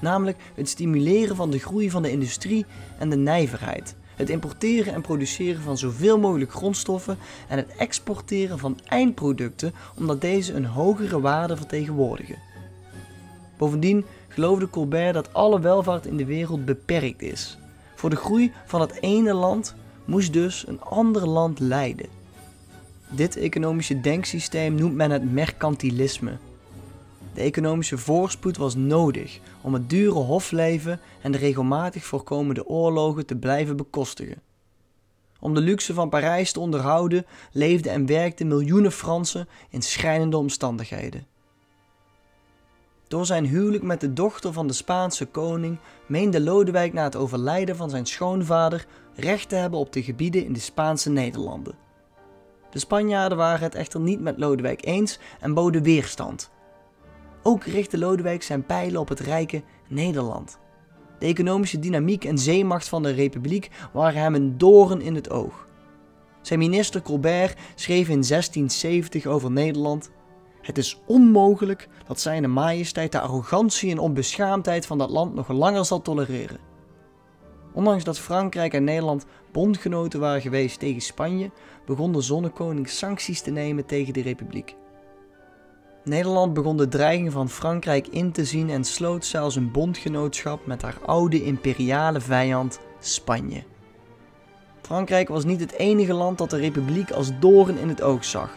Namelijk 0.00 0.38
het 0.54 0.68
stimuleren 0.68 1.36
van 1.36 1.50
de 1.50 1.58
groei 1.58 1.90
van 1.90 2.02
de 2.02 2.10
industrie 2.10 2.66
en 2.98 3.10
de 3.10 3.16
nijverheid, 3.16 3.96
het 4.16 4.30
importeren 4.30 4.94
en 4.94 5.00
produceren 5.00 5.62
van 5.62 5.78
zoveel 5.78 6.18
mogelijk 6.18 6.52
grondstoffen 6.52 7.18
en 7.48 7.56
het 7.56 7.76
exporteren 7.76 8.58
van 8.58 8.78
eindproducten 8.84 9.72
omdat 9.96 10.20
deze 10.20 10.52
een 10.52 10.66
hogere 10.66 11.20
waarde 11.20 11.56
vertegenwoordigen. 11.56 12.38
Bovendien 13.56 14.04
geloofde 14.28 14.70
Colbert 14.70 15.14
dat 15.14 15.32
alle 15.32 15.60
welvaart 15.60 16.06
in 16.06 16.16
de 16.16 16.24
wereld 16.24 16.64
beperkt 16.64 17.22
is. 17.22 17.58
Voor 17.94 18.10
de 18.10 18.16
groei 18.16 18.52
van 18.66 18.80
het 18.80 19.00
ene 19.00 19.34
land 19.34 19.74
moest 20.04 20.32
dus 20.32 20.66
een 20.66 20.80
ander 20.80 21.28
land 21.28 21.60
leiden. 21.60 22.06
Dit 23.08 23.36
economische 23.36 24.00
denksysteem 24.00 24.74
noemt 24.74 24.94
men 24.94 25.10
het 25.10 25.32
mercantilisme. 25.32 26.36
De 27.36 27.42
economische 27.42 27.98
voorspoed 27.98 28.56
was 28.56 28.74
nodig 28.74 29.40
om 29.60 29.74
het 29.74 29.90
dure 29.90 30.18
hofleven 30.18 31.00
en 31.22 31.32
de 31.32 31.38
regelmatig 31.38 32.04
voorkomende 32.04 32.66
oorlogen 32.66 33.26
te 33.26 33.36
blijven 33.36 33.76
bekostigen. 33.76 34.42
Om 35.40 35.54
de 35.54 35.60
luxe 35.60 35.94
van 35.94 36.08
Parijs 36.08 36.52
te 36.52 36.60
onderhouden 36.60 37.26
leefden 37.52 37.92
en 37.92 38.06
werkten 38.06 38.46
miljoenen 38.46 38.92
Fransen 38.92 39.48
in 39.70 39.82
schrijnende 39.82 40.36
omstandigheden. 40.36 41.26
Door 43.08 43.26
zijn 43.26 43.46
huwelijk 43.46 43.82
met 43.82 44.00
de 44.00 44.12
dochter 44.12 44.52
van 44.52 44.66
de 44.66 44.72
Spaanse 44.72 45.26
koning 45.26 45.78
meende 46.06 46.40
Lodewijk 46.40 46.92
na 46.92 47.04
het 47.04 47.16
overlijden 47.16 47.76
van 47.76 47.90
zijn 47.90 48.06
schoonvader 48.06 48.86
recht 49.14 49.48
te 49.48 49.54
hebben 49.54 49.78
op 49.78 49.92
de 49.92 50.02
gebieden 50.02 50.44
in 50.44 50.52
de 50.52 50.60
Spaanse 50.60 51.10
Nederlanden. 51.10 51.74
De 52.70 52.78
Spanjaarden 52.78 53.38
waren 53.38 53.62
het 53.62 53.74
echter 53.74 54.00
niet 54.00 54.20
met 54.20 54.38
Lodewijk 54.38 54.84
eens 54.86 55.18
en 55.40 55.54
boden 55.54 55.82
weerstand. 55.82 56.54
Ook 57.46 57.64
richtte 57.64 57.98
Lodewijk 57.98 58.42
zijn 58.42 58.66
pijlen 58.66 59.00
op 59.00 59.08
het 59.08 59.20
rijke 59.20 59.62
Nederland. 59.88 60.58
De 61.18 61.26
economische 61.26 61.78
dynamiek 61.78 62.24
en 62.24 62.38
zeemacht 62.38 62.88
van 62.88 63.02
de 63.02 63.10
republiek 63.10 63.70
waren 63.92 64.20
hem 64.20 64.34
een 64.34 64.58
doorn 64.58 65.00
in 65.00 65.14
het 65.14 65.30
oog. 65.30 65.66
Zijn 66.40 66.58
minister 66.58 67.02
Colbert 67.02 67.58
schreef 67.74 68.08
in 68.08 68.22
1670 68.28 69.26
over 69.26 69.50
Nederland 69.50 70.10
het 70.60 70.78
is 70.78 71.00
onmogelijk 71.06 71.88
dat 72.06 72.20
zijn 72.20 72.52
majesteit 72.52 73.12
de 73.12 73.20
arrogantie 73.20 73.90
en 73.90 73.98
onbeschaamdheid 73.98 74.86
van 74.86 74.98
dat 74.98 75.10
land 75.10 75.34
nog 75.34 75.48
langer 75.48 75.84
zal 75.84 76.02
tolereren. 76.02 76.60
Ondanks 77.72 78.04
dat 78.04 78.18
Frankrijk 78.18 78.74
en 78.74 78.84
Nederland 78.84 79.26
bondgenoten 79.52 80.20
waren 80.20 80.40
geweest 80.40 80.78
tegen 80.78 81.02
Spanje, 81.02 81.50
begon 81.84 82.12
de 82.12 82.20
zonnekoning 82.20 82.88
sancties 82.88 83.40
te 83.40 83.50
nemen 83.50 83.86
tegen 83.86 84.12
de 84.12 84.22
republiek. 84.22 84.76
Nederland 86.06 86.54
begon 86.54 86.76
de 86.76 86.88
dreiging 86.88 87.32
van 87.32 87.48
Frankrijk 87.48 88.06
in 88.08 88.32
te 88.32 88.44
zien 88.44 88.70
en 88.70 88.84
sloot 88.84 89.24
zelfs 89.24 89.56
een 89.56 89.70
bondgenootschap 89.70 90.66
met 90.66 90.82
haar 90.82 90.96
oude 91.06 91.44
imperiale 91.44 92.20
vijand 92.20 92.80
Spanje. 93.00 93.62
Frankrijk 94.82 95.28
was 95.28 95.44
niet 95.44 95.60
het 95.60 95.72
enige 95.72 96.12
land 96.12 96.38
dat 96.38 96.50
de 96.50 96.56
republiek 96.56 97.10
als 97.10 97.30
doorn 97.40 97.78
in 97.78 97.88
het 97.88 98.02
oog 98.02 98.24
zag. 98.24 98.50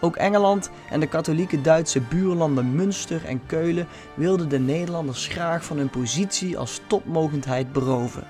Ook 0.00 0.16
Engeland 0.16 0.70
en 0.90 1.00
de 1.00 1.06
katholieke 1.06 1.60
Duitse 1.60 2.00
buurlanden 2.00 2.74
Münster 2.74 3.24
en 3.24 3.46
Keulen 3.46 3.88
wilden 4.14 4.48
de 4.48 4.58
Nederlanders 4.58 5.26
graag 5.26 5.64
van 5.64 5.76
hun 5.76 5.90
positie 5.90 6.58
als 6.58 6.80
topmogendheid 6.86 7.72
beroven. 7.72 8.24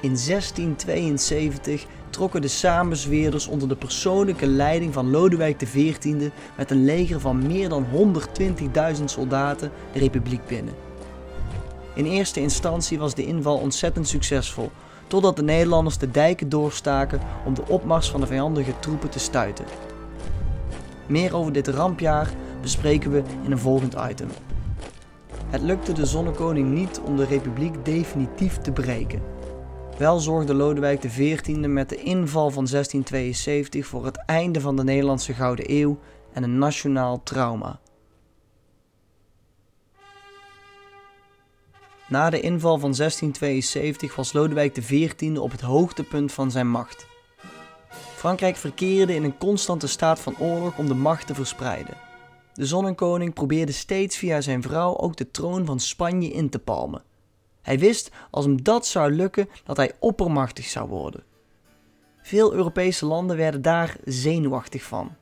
In 0.00 0.16
1672 0.26 1.86
trokken 2.16 2.42
de 2.42 2.48
samenzweerders 2.48 3.46
onder 3.46 3.68
de 3.68 3.76
persoonlijke 3.76 4.46
leiding 4.46 4.92
van 4.92 5.10
Lodewijk 5.10 5.58
XIV 5.58 6.30
met 6.56 6.70
een 6.70 6.84
leger 6.84 7.20
van 7.20 7.46
meer 7.46 7.68
dan 7.68 7.86
120.000 8.98 9.04
soldaten 9.04 9.70
de 9.92 9.98
republiek 9.98 10.46
binnen. 10.46 10.74
In 11.94 12.04
eerste 12.04 12.40
instantie 12.40 12.98
was 12.98 13.14
de 13.14 13.26
inval 13.26 13.58
ontzettend 13.58 14.08
succesvol, 14.08 14.70
totdat 15.06 15.36
de 15.36 15.42
Nederlanders 15.42 15.98
de 15.98 16.10
dijken 16.10 16.48
doorstaken 16.48 17.20
om 17.44 17.54
de 17.54 17.66
opmars 17.68 18.10
van 18.10 18.20
de 18.20 18.26
vijandige 18.26 18.78
troepen 18.78 19.10
te 19.10 19.18
stuiten. 19.18 19.64
Meer 21.06 21.36
over 21.36 21.52
dit 21.52 21.68
rampjaar 21.68 22.30
bespreken 22.60 23.10
we 23.10 23.22
in 23.42 23.52
een 23.52 23.58
volgend 23.58 23.94
item. 24.10 24.28
Het 25.50 25.62
lukte 25.62 25.92
de 25.92 26.06
zonnekoning 26.06 26.72
niet 26.72 27.00
om 27.04 27.16
de 27.16 27.24
republiek 27.24 27.84
definitief 27.84 28.58
te 28.58 28.72
breken. 28.72 29.35
Wel 29.98 30.18
zorgde 30.18 30.54
Lodewijk 30.54 31.00
XIV 31.00 31.56
met 31.56 31.88
de 31.88 31.96
inval 31.96 32.50
van 32.50 32.66
1672 32.66 33.86
voor 33.86 34.04
het 34.04 34.24
einde 34.26 34.60
van 34.60 34.76
de 34.76 34.84
Nederlandse 34.84 35.34
Gouden 35.34 35.64
Eeuw 35.72 35.98
en 36.32 36.42
een 36.42 36.58
nationaal 36.58 37.22
trauma. 37.22 37.80
Na 42.08 42.30
de 42.30 42.40
inval 42.40 42.78
van 42.78 42.94
1672 42.96 44.16
was 44.16 44.32
Lodewijk 44.32 44.72
XIV 44.72 45.36
op 45.38 45.50
het 45.50 45.60
hoogtepunt 45.60 46.32
van 46.32 46.50
zijn 46.50 46.68
macht. 46.68 47.06
Frankrijk 48.14 48.56
verkeerde 48.56 49.14
in 49.14 49.24
een 49.24 49.38
constante 49.38 49.86
staat 49.86 50.20
van 50.20 50.38
oorlog 50.38 50.78
om 50.78 50.88
de 50.88 50.94
macht 50.94 51.26
te 51.26 51.34
verspreiden. 51.34 51.94
De 52.54 52.66
zonnekoning 52.66 53.34
probeerde 53.34 53.72
steeds 53.72 54.16
via 54.16 54.40
zijn 54.40 54.62
vrouw 54.62 54.96
ook 54.96 55.16
de 55.16 55.30
troon 55.30 55.64
van 55.64 55.80
Spanje 55.80 56.28
in 56.28 56.48
te 56.48 56.58
palmen. 56.58 57.02
Hij 57.66 57.78
wist 57.78 58.10
als 58.30 58.44
hem 58.44 58.62
dat 58.62 58.86
zou 58.86 59.12
lukken 59.12 59.48
dat 59.64 59.76
hij 59.76 59.92
oppermachtig 59.98 60.64
zou 60.64 60.88
worden. 60.88 61.24
Veel 62.22 62.52
Europese 62.52 63.06
landen 63.06 63.36
werden 63.36 63.62
daar 63.62 63.96
zenuwachtig 64.04 64.82
van. 64.82 65.14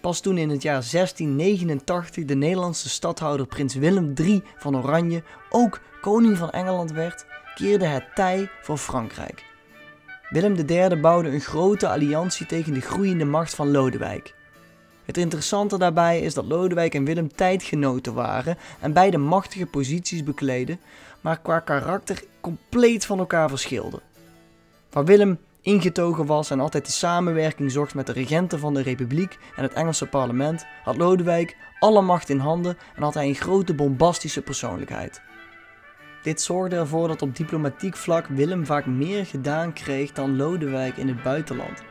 Pas 0.00 0.20
toen 0.20 0.38
in 0.38 0.48
het 0.48 0.62
jaar 0.62 0.84
1689 0.90 2.24
de 2.24 2.34
Nederlandse 2.34 2.88
stadhouder 2.88 3.46
prins 3.46 3.74
Willem 3.74 4.12
III 4.14 4.42
van 4.56 4.76
Oranje 4.76 5.22
ook 5.50 5.80
koning 6.00 6.36
van 6.36 6.50
Engeland 6.50 6.92
werd, 6.92 7.26
keerde 7.54 7.84
het 7.84 8.04
tij 8.14 8.50
voor 8.62 8.76
Frankrijk. 8.76 9.44
Willem 10.28 10.54
III 10.54 10.96
bouwde 10.96 11.28
een 11.28 11.40
grote 11.40 11.88
alliantie 11.88 12.46
tegen 12.46 12.74
de 12.74 12.80
groeiende 12.80 13.24
macht 13.24 13.54
van 13.54 13.70
Lodewijk. 13.70 14.34
Het 15.10 15.18
interessante 15.18 15.78
daarbij 15.78 16.20
is 16.20 16.34
dat 16.34 16.44
Lodewijk 16.44 16.94
en 16.94 17.04
Willem 17.04 17.34
tijdgenoten 17.34 18.14
waren 18.14 18.58
en 18.80 18.92
beide 18.92 19.18
machtige 19.18 19.66
posities 19.66 20.24
bekleden, 20.24 20.80
maar 21.20 21.40
qua 21.40 21.58
karakter 21.58 22.24
compleet 22.40 23.06
van 23.06 23.18
elkaar 23.18 23.48
verschilden. 23.48 24.00
Waar 24.90 25.04
Willem 25.04 25.38
ingetogen 25.60 26.26
was 26.26 26.50
en 26.50 26.60
altijd 26.60 26.86
de 26.86 26.92
samenwerking 26.92 27.72
zocht 27.72 27.94
met 27.94 28.06
de 28.06 28.12
regenten 28.12 28.58
van 28.58 28.74
de 28.74 28.82
Republiek 28.82 29.38
en 29.56 29.62
het 29.62 29.72
Engelse 29.72 30.06
parlement, 30.06 30.66
had 30.84 30.96
Lodewijk 30.96 31.56
alle 31.78 32.02
macht 32.02 32.28
in 32.28 32.38
handen 32.38 32.78
en 32.96 33.02
had 33.02 33.14
hij 33.14 33.28
een 33.28 33.34
grote 33.34 33.74
bombastische 33.74 34.42
persoonlijkheid. 34.42 35.20
Dit 36.22 36.40
zorgde 36.40 36.76
ervoor 36.76 37.08
dat 37.08 37.22
op 37.22 37.36
diplomatiek 37.36 37.96
vlak 37.96 38.26
Willem 38.26 38.66
vaak 38.66 38.86
meer 38.86 39.26
gedaan 39.26 39.72
kreeg 39.72 40.12
dan 40.12 40.36
Lodewijk 40.36 40.96
in 40.96 41.08
het 41.08 41.22
buitenland. 41.22 41.89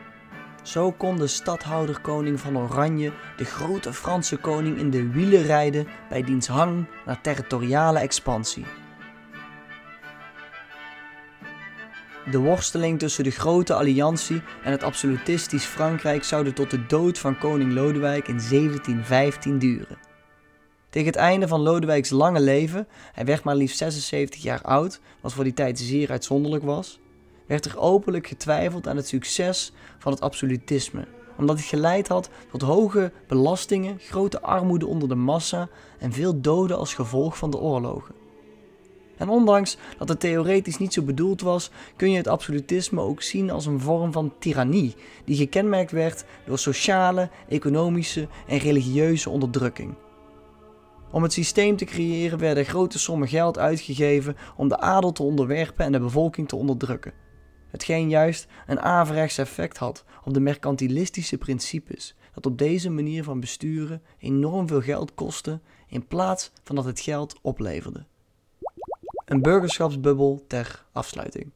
Zo 0.63 0.91
kon 0.91 1.17
de 1.17 1.27
stadhouder-koning 1.27 2.39
van 2.39 2.57
Oranje 2.57 3.11
de 3.37 3.45
grote 3.45 3.93
Franse 3.93 4.37
koning 4.37 4.77
in 4.77 4.89
de 4.89 5.09
wielen 5.11 5.43
rijden 5.43 5.87
bij 6.09 6.23
diens 6.23 6.47
hang 6.47 6.85
naar 7.05 7.21
territoriale 7.21 7.99
expansie. 7.99 8.65
De 12.31 12.37
worsteling 12.37 12.99
tussen 12.99 13.23
de 13.23 13.31
grote 13.31 13.73
alliantie 13.73 14.41
en 14.63 14.71
het 14.71 14.83
absolutistisch 14.83 15.65
Frankrijk 15.65 16.23
zouden 16.23 16.53
tot 16.53 16.71
de 16.71 16.85
dood 16.85 17.19
van 17.19 17.37
koning 17.37 17.73
Lodewijk 17.73 18.27
in 18.27 18.39
1715 18.49 19.59
duren. 19.59 19.97
Tegen 20.89 21.07
het 21.07 21.17
einde 21.17 21.47
van 21.47 21.61
Lodewijks 21.61 22.09
lange 22.09 22.39
leven, 22.39 22.87
hij 23.13 23.25
werd 23.25 23.43
maar 23.43 23.55
liefst 23.55 23.77
76 23.77 24.41
jaar 24.41 24.61
oud, 24.61 24.99
wat 25.21 25.33
voor 25.33 25.43
die 25.43 25.53
tijd 25.53 25.79
zeer 25.79 26.11
uitzonderlijk 26.11 26.63
was, 26.63 26.99
werd 27.49 27.65
er 27.65 27.79
openlijk 27.79 28.27
getwijfeld 28.27 28.87
aan 28.87 28.95
het 28.95 29.07
succes 29.07 29.71
van 29.97 30.11
het 30.11 30.21
absolutisme, 30.21 31.07
omdat 31.37 31.57
het 31.57 31.65
geleid 31.65 32.07
had 32.07 32.29
tot 32.51 32.61
hoge 32.61 33.11
belastingen, 33.27 33.97
grote 33.99 34.41
armoede 34.41 34.87
onder 34.87 35.09
de 35.09 35.15
massa 35.15 35.69
en 35.99 36.13
veel 36.13 36.41
doden 36.41 36.77
als 36.77 36.93
gevolg 36.93 37.37
van 37.37 37.51
de 37.51 37.57
oorlogen. 37.57 38.15
En 39.17 39.29
ondanks 39.29 39.77
dat 39.97 40.09
het 40.09 40.19
theoretisch 40.19 40.77
niet 40.77 40.93
zo 40.93 41.01
bedoeld 41.01 41.41
was, 41.41 41.71
kun 41.95 42.11
je 42.11 42.17
het 42.17 42.27
absolutisme 42.27 43.01
ook 43.01 43.21
zien 43.21 43.51
als 43.51 43.65
een 43.65 43.79
vorm 43.79 44.11
van 44.11 44.33
tirannie, 44.39 44.95
die 45.25 45.35
gekenmerkt 45.35 45.91
werd 45.91 46.25
door 46.45 46.59
sociale, 46.59 47.29
economische 47.47 48.27
en 48.47 48.57
religieuze 48.57 49.29
onderdrukking. 49.29 49.95
Om 51.11 51.23
het 51.23 51.33
systeem 51.33 51.75
te 51.75 51.85
creëren 51.85 52.39
werden 52.39 52.65
grote 52.65 52.99
sommen 52.99 53.27
geld 53.27 53.57
uitgegeven 53.57 54.37
om 54.55 54.67
de 54.67 54.79
adel 54.79 55.11
te 55.11 55.23
onderwerpen 55.23 55.85
en 55.85 55.91
de 55.91 55.99
bevolking 55.99 56.47
te 56.47 56.55
onderdrukken. 56.55 57.13
Hetgeen 57.69 58.09
juist 58.09 58.47
een 58.67 58.79
averechts 58.79 59.37
effect 59.37 59.77
had 59.77 60.03
op 60.23 60.33
de 60.33 60.39
mercantilistische 60.39 61.37
principes 61.37 62.15
dat 62.33 62.45
op 62.45 62.57
deze 62.57 62.89
manier 62.89 63.23
van 63.23 63.39
besturen 63.39 64.01
enorm 64.17 64.67
veel 64.67 64.81
geld 64.81 65.13
kostte 65.13 65.59
in 65.87 66.07
plaats 66.07 66.51
van 66.63 66.75
dat 66.75 66.85
het 66.85 66.99
geld 66.99 67.35
opleverde. 67.41 68.05
Een 69.25 69.41
burgerschapsbubbel 69.41 70.43
ter 70.47 70.85
afsluiting. 70.91 71.51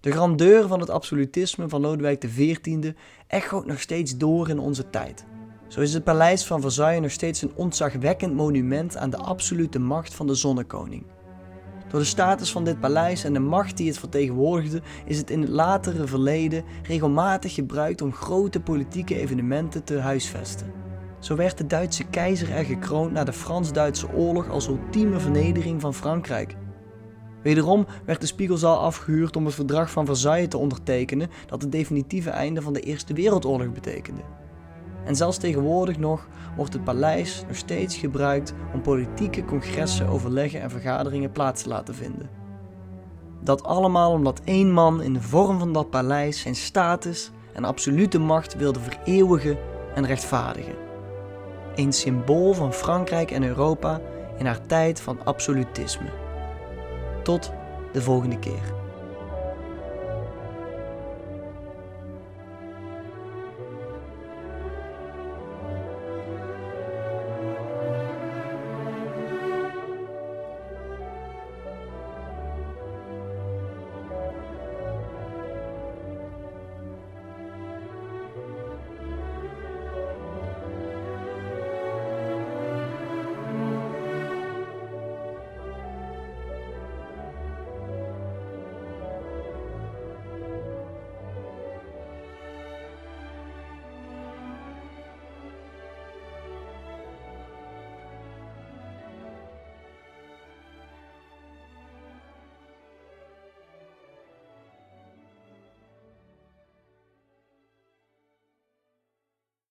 De 0.00 0.10
grandeur 0.10 0.68
van 0.68 0.80
het 0.80 0.90
absolutisme 0.90 1.68
van 1.68 1.80
Lodewijk 1.80 2.20
XIV 2.20 2.92
echoot 3.26 3.66
nog 3.66 3.80
steeds 3.80 4.16
door 4.16 4.48
in 4.48 4.58
onze 4.58 4.90
tijd. 4.90 5.24
Zo 5.68 5.80
is 5.80 5.94
het 5.94 6.04
paleis 6.04 6.46
van 6.46 6.60
Versailles 6.60 7.00
nog 7.00 7.10
steeds 7.10 7.42
een 7.42 7.54
ontzagwekkend 7.54 8.34
monument 8.34 8.96
aan 8.96 9.10
de 9.10 9.16
absolute 9.16 9.78
macht 9.78 10.14
van 10.14 10.26
de 10.26 10.34
zonnekoning. 10.34 11.04
Door 11.88 12.00
de 12.00 12.06
status 12.06 12.52
van 12.52 12.64
dit 12.64 12.80
paleis 12.80 13.24
en 13.24 13.32
de 13.32 13.38
macht 13.38 13.76
die 13.76 13.88
het 13.88 13.98
vertegenwoordigde, 13.98 14.82
is 15.04 15.18
het 15.18 15.30
in 15.30 15.40
het 15.40 15.50
latere 15.50 16.06
verleden 16.06 16.64
regelmatig 16.82 17.54
gebruikt 17.54 18.02
om 18.02 18.12
grote 18.12 18.60
politieke 18.60 19.20
evenementen 19.20 19.84
te 19.84 19.98
huisvesten. 19.98 20.72
Zo 21.18 21.36
werd 21.36 21.58
de 21.58 21.66
Duitse 21.66 22.04
keizer 22.04 22.50
er 22.50 22.64
gekroond 22.64 23.12
na 23.12 23.24
de 23.24 23.32
Frans-Duitse 23.32 24.12
oorlog 24.12 24.48
als 24.48 24.68
ultieme 24.68 25.18
vernedering 25.18 25.80
van 25.80 25.94
Frankrijk. 25.94 26.56
Wederom 27.42 27.86
werd 28.04 28.20
de 28.20 28.26
Spiegelzaal 28.26 28.78
afgehuurd 28.78 29.36
om 29.36 29.44
het 29.44 29.54
verdrag 29.54 29.90
van 29.90 30.06
Versailles 30.06 30.48
te 30.48 30.58
ondertekenen 30.58 31.30
dat 31.46 31.62
het 31.62 31.72
definitieve 31.72 32.30
einde 32.30 32.62
van 32.62 32.72
de 32.72 32.80
Eerste 32.80 33.14
Wereldoorlog 33.14 33.72
betekende. 33.72 34.20
En 35.08 35.16
zelfs 35.16 35.36
tegenwoordig 35.36 35.98
nog 35.98 36.28
wordt 36.56 36.72
het 36.72 36.84
paleis 36.84 37.44
nog 37.46 37.56
steeds 37.56 37.96
gebruikt 37.96 38.54
om 38.74 38.80
politieke 38.80 39.44
congressen, 39.44 40.08
overleggen 40.08 40.60
en 40.60 40.70
vergaderingen 40.70 41.32
plaats 41.32 41.62
te 41.62 41.68
laten 41.68 41.94
vinden. 41.94 42.30
Dat 43.40 43.62
allemaal 43.62 44.12
omdat 44.12 44.40
één 44.44 44.72
man 44.72 45.02
in 45.02 45.12
de 45.12 45.22
vorm 45.22 45.58
van 45.58 45.72
dat 45.72 45.90
paleis 45.90 46.40
zijn 46.40 46.54
status 46.54 47.30
en 47.52 47.64
absolute 47.64 48.18
macht 48.18 48.56
wilde 48.56 48.80
vereeuwigen 48.80 49.58
en 49.94 50.06
rechtvaardigen. 50.06 50.74
Een 51.74 51.92
symbool 51.92 52.52
van 52.52 52.72
Frankrijk 52.72 53.30
en 53.30 53.42
Europa 53.42 54.00
in 54.38 54.46
haar 54.46 54.66
tijd 54.66 55.00
van 55.00 55.24
absolutisme. 55.24 56.08
Tot 57.22 57.52
de 57.92 58.02
volgende 58.02 58.38
keer. 58.38 58.77